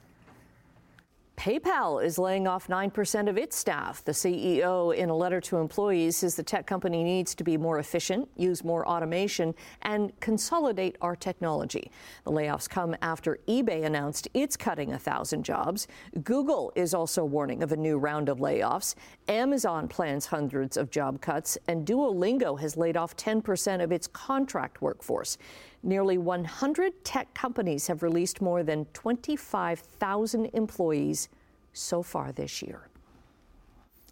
PayPal 1.40 2.04
is 2.04 2.18
laying 2.18 2.46
off 2.46 2.68
9% 2.68 3.26
of 3.26 3.38
its 3.38 3.56
staff. 3.56 4.04
The 4.04 4.12
CEO, 4.12 4.94
in 4.94 5.08
a 5.08 5.16
letter 5.16 5.40
to 5.40 5.56
employees, 5.56 6.18
says 6.18 6.36
the 6.36 6.42
tech 6.42 6.66
company 6.66 7.02
needs 7.02 7.34
to 7.34 7.42
be 7.42 7.56
more 7.56 7.78
efficient, 7.78 8.28
use 8.36 8.62
more 8.62 8.86
automation, 8.86 9.54
and 9.80 10.12
consolidate 10.20 10.98
our 11.00 11.16
technology. 11.16 11.90
The 12.24 12.30
layoffs 12.30 12.68
come 12.68 12.94
after 13.00 13.38
eBay 13.48 13.86
announced 13.86 14.28
it's 14.34 14.54
cutting 14.54 14.90
1,000 14.90 15.42
jobs. 15.42 15.88
Google 16.22 16.74
is 16.76 16.92
also 16.92 17.24
warning 17.24 17.62
of 17.62 17.72
a 17.72 17.76
new 17.76 17.96
round 17.96 18.28
of 18.28 18.36
layoffs. 18.36 18.94
Amazon 19.26 19.88
plans 19.88 20.26
hundreds 20.26 20.76
of 20.76 20.90
job 20.90 21.22
cuts, 21.22 21.56
and 21.68 21.86
Duolingo 21.86 22.60
has 22.60 22.76
laid 22.76 22.98
off 22.98 23.16
10% 23.16 23.82
of 23.82 23.92
its 23.92 24.06
contract 24.08 24.82
workforce. 24.82 25.38
Nearly 25.82 26.18
100 26.18 27.04
tech 27.04 27.32
companies 27.32 27.86
have 27.86 28.02
released 28.02 28.40
more 28.40 28.62
than 28.62 28.84
25,000 28.86 30.46
employees 30.52 31.28
so 31.72 32.02
far 32.02 32.32
this 32.32 32.60
year. 32.60 32.88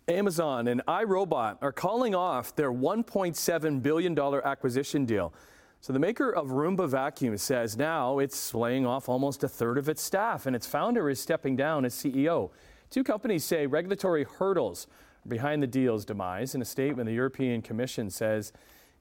Amazon 0.09 0.69
and 0.69 0.81
iRobot 0.87 1.59
are 1.61 1.73
calling 1.73 2.15
off 2.15 2.57
their 2.57 2.73
$1.7 2.73 3.83
billion 3.83 4.19
acquisition 4.19 5.05
deal. 5.05 5.35
So, 5.81 5.93
the 5.93 5.99
maker 5.99 6.35
of 6.35 6.49
Roomba 6.49 6.89
Vacuum 6.89 7.37
says 7.37 7.77
now 7.77 8.19
it's 8.19 8.55
laying 8.55 8.87
off 8.87 9.09
almost 9.09 9.45
a 9.45 9.49
third 9.49 9.79
of 9.79 9.89
its 9.89 10.03
staff, 10.03 10.47
and 10.47 10.57
its 10.57 10.67
founder 10.67 11.09
is 11.09 11.21
stepping 11.21 11.55
down 11.55 11.85
as 11.85 11.95
CEO. 11.95 12.51
Two 12.91 13.05
companies 13.05 13.45
say 13.45 13.67
regulatory 13.67 14.25
hurdles 14.25 14.89
are 15.25 15.29
behind 15.29 15.63
the 15.63 15.69
deal's 15.69 16.05
demise. 16.05 16.55
In 16.55 16.63
a 16.63 16.65
statement, 16.65 17.07
the 17.07 17.15
European 17.15 17.63
Commission 17.63 18.11
says 18.11 18.53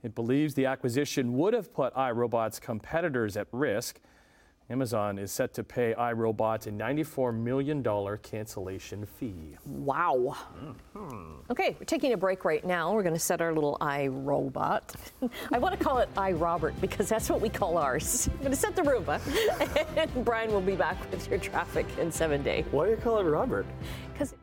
it 0.04 0.16
believes 0.16 0.54
the 0.54 0.66
acquisition 0.66 1.34
would 1.38 1.54
have 1.54 1.74
put 1.74 1.94
iRobot's 1.94 2.60
competitors 2.60 3.36
at 3.36 3.48
risk. 3.52 4.00
Amazon 4.70 5.18
is 5.18 5.32
set 5.32 5.54
to 5.54 5.64
pay 5.64 5.96
iRobot 5.98 6.68
a 6.68 6.72
$94 6.72 7.34
million 7.34 7.82
cancellation 8.22 9.06
fee. 9.06 9.56
Wow. 9.66 10.36
Mm-hmm. 10.94 11.52
Okay, 11.52 11.78
we're 11.80 11.86
taking 11.86 12.12
a 12.12 12.18
break 12.18 12.44
right 12.44 12.66
now. 12.66 12.94
We're 12.94 13.04
going 13.04 13.16
to 13.16 13.20
set 13.20 13.40
our 13.40 13.54
little 13.54 13.78
iRobot. 13.80 14.82
I 15.54 15.58
want 15.58 15.78
to 15.78 15.82
call 15.84 16.00
it 16.00 16.14
iRobert 16.16 16.80
because 16.82 17.08
that's 17.08 17.30
what 17.30 17.40
we 17.40 17.48
call 17.48 17.78
ours. 17.78 18.28
I'm 18.34 18.40
going 18.40 18.52
to 18.52 18.58
set 18.58 18.76
the 18.76 18.82
Roomba. 18.82 19.22
and 19.98 20.26
Brian 20.26 20.52
will 20.52 20.60
be 20.60 20.76
back 20.76 20.98
with 21.12 21.30
your 21.30 21.40
traffic 21.40 21.86
in 21.98 22.12
seven 22.12 22.44
days. 22.44 22.66
Why 22.72 22.86
do 22.86 22.92
you 22.92 22.98
call 22.98 23.20
it 23.20 23.24
Robert? 23.24 23.66
Because 24.12 24.34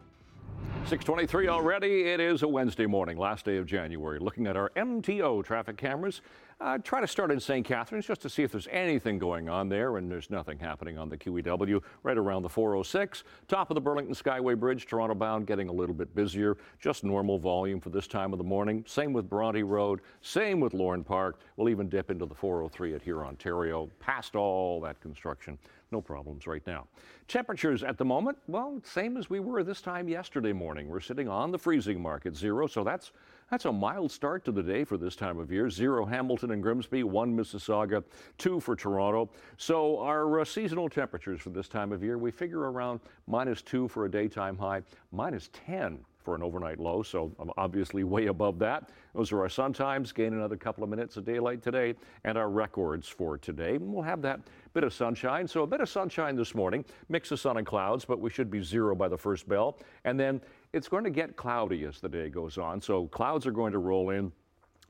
623 0.87 1.49
already. 1.49 2.03
It 2.03 2.20
is 2.20 2.42
a 2.42 2.49
Wednesday 2.49 2.85
morning, 2.85 3.16
last 3.16 3.47
day 3.47 3.57
of 3.57 3.64
January. 3.64 4.18
Looking 4.18 4.47
at 4.47 4.55
our 4.55 4.68
MTO 4.77 5.42
traffic 5.42 5.79
cameras. 5.79 6.20
Uh, 6.61 6.77
try 6.77 7.01
to 7.01 7.07
start 7.07 7.31
in 7.31 7.40
St. 7.40 7.66
Catharines 7.66 8.07
just 8.07 8.20
to 8.20 8.29
see 8.29 8.42
if 8.42 8.53
there's 8.53 8.68
anything 8.70 9.18
going 9.18 9.49
on 9.49 9.70
there, 9.70 9.97
and 9.97 10.11
there's 10.11 10.29
nothing 10.29 10.59
happening 10.59 10.99
on 10.99 11.09
the 11.09 11.16
QEW 11.16 11.83
right 12.03 12.18
around 12.18 12.42
the 12.42 12.51
406. 12.51 13.25
Top 13.49 13.70
of 13.70 13.75
the 13.77 13.81
Burlington 13.81 14.14
Skyway 14.14 14.59
Bridge, 14.59 14.87
Toronto 14.87 15.14
bound, 15.14 15.47
getting 15.47 15.70
a 15.70 15.73
little 15.73 15.94
bit 15.94 16.14
busier. 16.14 16.59
Just 16.79 17.03
normal 17.03 17.38
volume 17.38 17.81
for 17.81 17.88
this 17.88 18.07
time 18.07 18.33
of 18.33 18.38
the 18.38 18.44
morning. 18.44 18.85
Same 18.87 19.14
with 19.14 19.29
Bronte 19.29 19.62
Road, 19.62 20.01
same 20.20 20.61
with 20.61 20.75
Lorne 20.75 21.03
Park. 21.03 21.40
We'll 21.57 21.70
even 21.70 21.88
dip 21.88 22.11
into 22.11 22.27
the 22.27 22.35
403 22.35 22.94
at 22.94 23.05
Hurontario, 23.05 23.88
past 24.01 24.37
all 24.37 24.83
that 24.83 25.01
construction. 25.01 25.59
No 25.94 26.00
problems 26.00 26.48
right 26.48 26.66
now. 26.66 26.88
Temperatures 27.28 27.85
at 27.85 27.98
the 27.98 28.04
moment, 28.04 28.37
well, 28.48 28.80
same 28.83 29.16
as 29.16 29.30
we 29.30 29.38
were 29.38 29.62
this 29.62 29.80
time 29.80 30.09
yesterday 30.09 30.52
morning. 30.52 30.88
We're 30.88 30.98
sitting 30.98 31.28
on 31.28 31.52
the 31.52 31.59
freezing 31.59 32.02
mark 32.02 32.26
at 32.26 32.35
zero, 32.35 32.66
so 32.66 32.83
that's 32.83 33.12
that's 33.48 33.66
a 33.66 33.72
mild 33.72 34.11
start 34.11 34.44
to 34.46 34.50
the 34.50 34.62
day 34.62 34.83
for 34.83 34.96
this 34.96 35.14
time 35.14 35.38
of 35.38 35.52
year. 35.52 35.70
Zero 35.70 36.04
Hamilton 36.04 36.50
and 36.50 36.61
Grimsby, 36.61 37.04
one 37.04 37.37
Mississauga, 37.37 38.02
two 38.38 38.59
for 38.59 38.74
Toronto. 38.74 39.30
So 39.57 40.00
our 40.00 40.40
uh, 40.40 40.44
seasonal 40.44 40.88
temperatures 40.88 41.40
for 41.40 41.50
this 41.50 41.68
time 41.68 41.92
of 41.92 42.02
year, 42.02 42.18
we 42.18 42.33
figure 42.33 42.72
around 42.72 42.98
minus 43.28 43.62
two 43.62 43.87
for 43.87 44.07
a 44.07 44.11
daytime 44.11 44.59
high, 44.59 44.83
minus 45.12 45.48
10 45.52 46.00
for 46.24 46.35
an 46.35 46.42
overnight 46.42 46.80
low, 46.80 47.02
so 47.02 47.30
I'm 47.38 47.50
obviously 47.59 48.02
way 48.02 48.26
above 48.26 48.59
that. 48.61 48.88
Those 49.14 49.30
are 49.30 49.40
our 49.40 49.48
sun 49.48 49.74
times, 49.74 50.11
gain 50.11 50.33
another 50.33 50.57
couple 50.57 50.83
of 50.83 50.88
minutes 50.88 51.18
of 51.18 51.24
daylight 51.24 51.62
today, 51.62 51.94
and 52.24 52.38
our 52.38 52.48
records 52.48 53.07
for 53.07 53.37
today. 53.37 53.76
We'll 53.76 54.02
have 54.02 54.22
that 54.22 54.40
bit 54.75 54.85
of 54.85 54.93
sunshine. 54.93 55.47
So 55.47 55.63
a 55.63 55.67
bit 55.67 55.81
of 55.81 55.89
sunshine 55.89 56.37
this 56.37 56.55
morning, 56.55 56.85
mix 57.09 57.31
of 57.31 57.41
sun 57.41 57.57
and 57.57 57.67
clouds, 57.67 58.05
but 58.05 58.21
we 58.21 58.29
should 58.29 58.51
be 58.51 58.63
zero 58.63 58.95
by 58.95 59.09
the 59.09 59.17
first 59.17 59.49
bell. 59.49 59.79
And 60.05 60.19
then 60.19 60.41
it's 60.73 60.89
going 60.89 61.05
to 61.05 61.11
get 61.11 61.37
cloudy 61.37 61.85
as 61.85 62.01
the 62.01 62.09
day 62.09 62.29
goes 62.29 62.59
on. 62.59 62.81
So 62.81 63.07
clouds 63.07 63.47
are 63.47 63.53
going 63.53 63.73
to 63.73 63.79
roll 63.79 64.11
in 64.11 64.33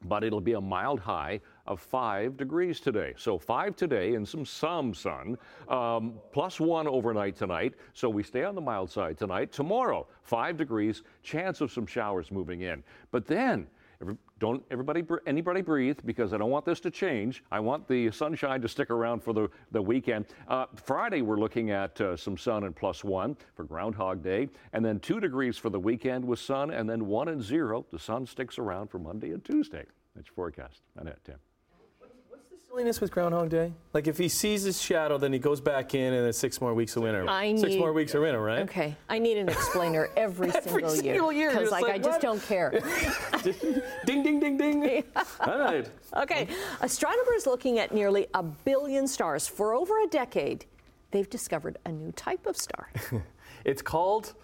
but 0.07 0.23
it'll 0.23 0.41
be 0.41 0.53
a 0.53 0.61
mild 0.61 1.01
high 1.01 1.41
of 1.67 1.81
5 1.81 2.37
degrees 2.37 2.79
today. 2.79 3.15
So 3.17 3.39
5 3.39 3.75
today 3.75 4.15
and 4.15 4.29
some 4.29 4.45
some 4.45 4.93
sun, 4.93 5.39
um, 5.69 6.15
plus 6.31 6.61
1 6.61 6.87
overnight 6.87 7.37
tonight. 7.37 7.75
So 7.95 8.11
we 8.11 8.23
stay 8.23 8.45
on 8.45 8.55
the 8.55 8.61
mild 8.61 8.91
side 8.91 9.17
tonight. 9.17 9.51
Tomorrow, 9.51 10.07
5 10.23 10.57
degrees, 10.57 11.03
chance 11.23 11.63
of 11.63 11.73
some 11.73 11.87
showers 11.87 12.31
moving 12.31 12.63
in. 12.63 12.83
But 13.11 13.27
then 13.27 13.67
Every, 14.01 14.17
don't 14.39 14.63
everybody 14.71 15.05
anybody 15.27 15.61
breathe 15.61 15.99
because 16.05 16.33
I 16.33 16.39
don't 16.39 16.51
want 16.51 16.65
this 16.65 16.81
to 16.81 16.91
change. 16.91 17.45
I 17.51 17.61
want 17.61 17.89
the 17.89 18.11
sunshine 18.11 18.61
to 18.61 18.69
stick 18.69 18.91
around 18.91 19.23
for 19.23 19.33
the, 19.33 19.49
the 19.71 19.81
weekend. 19.81 20.27
Uh, 20.49 20.67
Friday 20.75 21.23
we're 21.23 21.39
looking 21.39 21.71
at 21.71 22.01
uh, 22.01 22.17
some 22.17 22.37
sun 22.37 22.65
and 22.65 22.75
plus 22.75 23.05
one 23.05 23.37
for 23.55 23.65
Groundhog 23.65 24.23
Day, 24.23 24.49
and 24.73 24.85
then 24.85 25.01
two 25.01 25.21
degrees 25.21 25.57
for 25.57 25.71
the 25.71 25.81
weekend 25.81 26.25
with 26.25 26.39
sun, 26.39 26.71
and 26.71 26.89
then 26.89 27.07
one 27.07 27.29
and 27.29 27.43
zero. 27.43 27.87
The 27.91 27.99
sun 27.99 28.27
sticks 28.27 28.59
around 28.59 28.89
for 28.89 28.99
Monday 28.99 29.31
and 29.31 29.45
Tuesday. 29.45 29.85
That's 30.15 30.29
your 30.29 30.35
forecast. 30.35 30.83
Annette, 30.97 31.25
Tim 31.25 31.37
silliness 32.75 33.01
with 33.01 33.13
Groundhog 33.13 33.51
Day? 33.51 33.73
Like 33.93 34.09
if 34.09 34.19
he 34.19 34.29
sees 34.29 34.65
his 34.65 34.83
shadow, 34.83 35.17
then 35.17 35.33
he 35.33 35.39
goes 35.39 35.61
back 35.61 35.95
in, 35.95 36.13
and 36.13 36.27
it's 36.27 36.39
six 36.39 36.61
more 36.61 36.75
weeks 36.75 36.97
of 36.97 37.05
winter. 37.05 37.25
I 37.29 37.55
six 37.55 37.75
need, 37.75 37.79
more 37.79 37.93
weeks 37.93 38.15
of 38.15 38.23
winter, 38.23 38.41
right? 38.43 38.63
Okay, 38.63 38.97
I 39.09 39.21
need 39.21 39.39
an 39.39 39.49
explainer 39.49 40.09
every, 40.17 40.51
every 40.51 40.89
single, 40.91 41.33
year 41.33 41.51
because 41.51 41.71
like, 41.71 41.85
like, 41.85 41.95
I 41.95 41.99
just 41.99 42.21
don't 42.21 42.43
care. 42.43 42.71
ding, 44.07 44.25
ding, 44.25 44.41
ding, 44.41 44.57
ding. 44.59 45.05
All 45.41 45.59
right. 45.59 45.89
Okay, 46.17 46.49
astronomers 46.81 47.47
looking 47.47 47.79
at 47.79 47.95
nearly 47.95 48.27
a 48.35 48.43
billion 48.43 49.07
stars 49.07 49.47
for 49.47 49.75
over 49.75 50.03
a 50.03 50.09
decade. 50.09 50.67
They've 51.13 51.31
discovered 51.31 51.79
a 51.87 51.93
new 51.93 52.11
type 52.13 52.45
of 52.45 52.57
star. 52.57 52.91
it's 53.65 53.83
called 53.83 54.35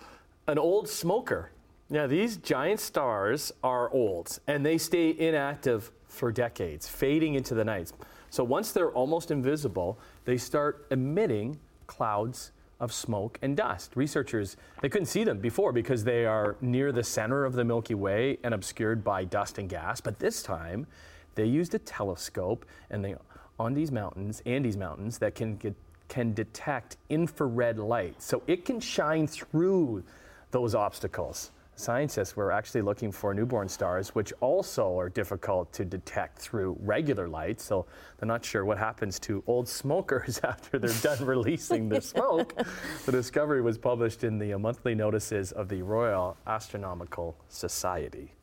an 0.47 0.57
old 0.57 0.89
smoker. 0.89 1.51
Yeah, 1.93 2.07
these 2.07 2.37
giant 2.37 2.79
stars 2.79 3.51
are 3.65 3.93
old 3.93 4.39
and 4.47 4.65
they 4.65 4.79
stay 4.79 5.11
inactive 5.19 5.91
for 6.07 6.31
decades, 6.31 6.87
fading 6.89 7.35
into 7.35 7.55
the 7.55 7.65
night. 7.65 7.93
So 8.31 8.45
once 8.45 8.73
they're 8.73 8.91
almost 8.91 9.31
invisible, 9.31 9.99
they 10.25 10.37
start 10.37 10.87
emitting 10.91 11.59
clouds 11.87 12.53
of 12.79 12.93
smoke 12.93 13.39
and 13.43 13.57
dust. 13.57 13.93
Researchers, 13.95 14.57
they 14.81 14.89
couldn't 14.89 15.07
see 15.07 15.25
them 15.25 15.39
before 15.39 15.73
because 15.73 16.05
they 16.05 16.25
are 16.25 16.57
near 16.61 16.93
the 16.93 17.05
center 17.05 17.45
of 17.45 17.53
the 17.53 17.65
Milky 17.65 17.95
Way 17.95 18.39
and 18.43 18.55
obscured 18.55 19.05
by 19.05 19.25
dust 19.25 19.59
and 19.59 19.69
gas, 19.69 20.01
but 20.01 20.19
this 20.19 20.43
time 20.43 20.87
they 21.35 21.45
used 21.45 21.75
a 21.75 21.79
telescope 21.79 22.65
and 22.89 23.05
they 23.05 23.17
on 23.59 23.75
these 23.75 23.93
mountains, 23.93 24.43
Andes 24.47 24.79
Mountains, 24.79 25.19
that 25.19 25.35
can 25.35 25.57
get, 25.57 25.75
can 26.09 26.33
detect 26.33 26.97
infrared 27.11 27.79
light. 27.79 28.23
So 28.23 28.43
it 28.47 28.65
can 28.65 28.81
shine 28.81 29.27
through 29.27 30.03
those 30.51 30.75
obstacles 30.75 31.51
scientists 31.81 32.37
were 32.37 32.53
actually 32.53 32.83
looking 32.83 33.11
for 33.11 33.35
newborn 33.35 33.69
stars, 33.69 34.15
which 34.15 34.33
also 34.41 34.99
are 34.99 35.09
difficult 35.09 35.73
to 35.73 35.85
detect 35.85 36.39
through 36.39 36.77
regular 36.81 37.29
light. 37.29 37.61
So 37.61 37.87
they're 38.19 38.27
not 38.27 38.45
sure 38.45 38.65
what 38.65 38.79
happens 38.79 39.19
to 39.21 39.43
old 39.47 39.69
smokers 39.69 40.41
after 40.45 40.79
they're 40.79 41.03
done 41.03 41.25
releasing 41.25 41.89
the 41.89 42.01
smoke. 42.01 42.55
The 43.07 43.13
discovery 43.13 43.63
was 43.63 43.79
published 43.79 44.25
in 44.25 44.39
the 44.39 44.55
monthly 44.57 44.95
notices 44.95 45.53
of 45.53 45.69
the 45.69 45.83
Royal 45.83 46.37
Astronomical 46.47 47.37
Society. 47.49 48.35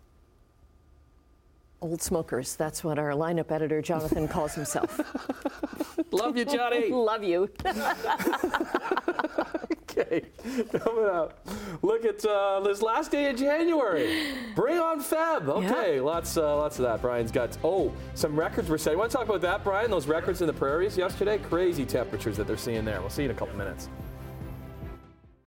Old 1.80 2.02
smokers, 2.02 2.56
that's 2.56 2.84
what 2.84 2.98
our 2.98 3.12
lineup 3.12 3.52
editor 3.52 3.84
Jonathan 3.84 4.28
calls 4.28 4.56
himself. 4.56 5.00
Love 6.12 6.36
you, 6.36 6.44
Johnny. 6.44 6.90
Love 6.92 7.24
you. 7.24 7.48
okay, 9.84 10.24
coming 10.72 11.06
up. 11.06 11.48
Look 11.84 12.04
at 12.04 12.26
uh, 12.26 12.62
this 12.62 12.82
last 12.82 13.12
day 13.12 13.30
of 13.30 13.36
January. 13.36 14.34
Bring 14.56 14.80
on 14.80 15.04
Feb. 15.04 15.48
Okay, 15.48 15.98
yeah. 15.98 16.02
lots, 16.02 16.36
uh, 16.36 16.58
lots 16.58 16.80
of 16.80 16.86
that. 16.86 17.00
Brian's 17.00 17.32
got 17.32 17.56
oh, 17.64 17.94
some 18.16 18.36
records 18.36 18.70
were 18.70 18.80
set. 18.80 18.94
You 18.94 18.98
want 18.98 19.12
to 19.12 19.18
talk 19.18 19.28
about 19.28 19.42
that, 19.42 19.64
Brian? 19.64 19.92
Those 19.92 20.08
records 20.08 20.42
in 20.42 20.48
the 20.48 20.54
prairies 20.54 20.98
yesterday. 20.98 21.38
Crazy 21.38 21.86
temperatures 21.86 22.38
that 22.38 22.48
they're 22.48 22.58
seeing 22.58 22.86
there. 22.86 23.02
We'll 23.02 23.12
see 23.12 23.22
you 23.22 23.30
in 23.30 23.36
a 23.36 23.40
couple 23.40 23.56
minutes. 23.56 23.88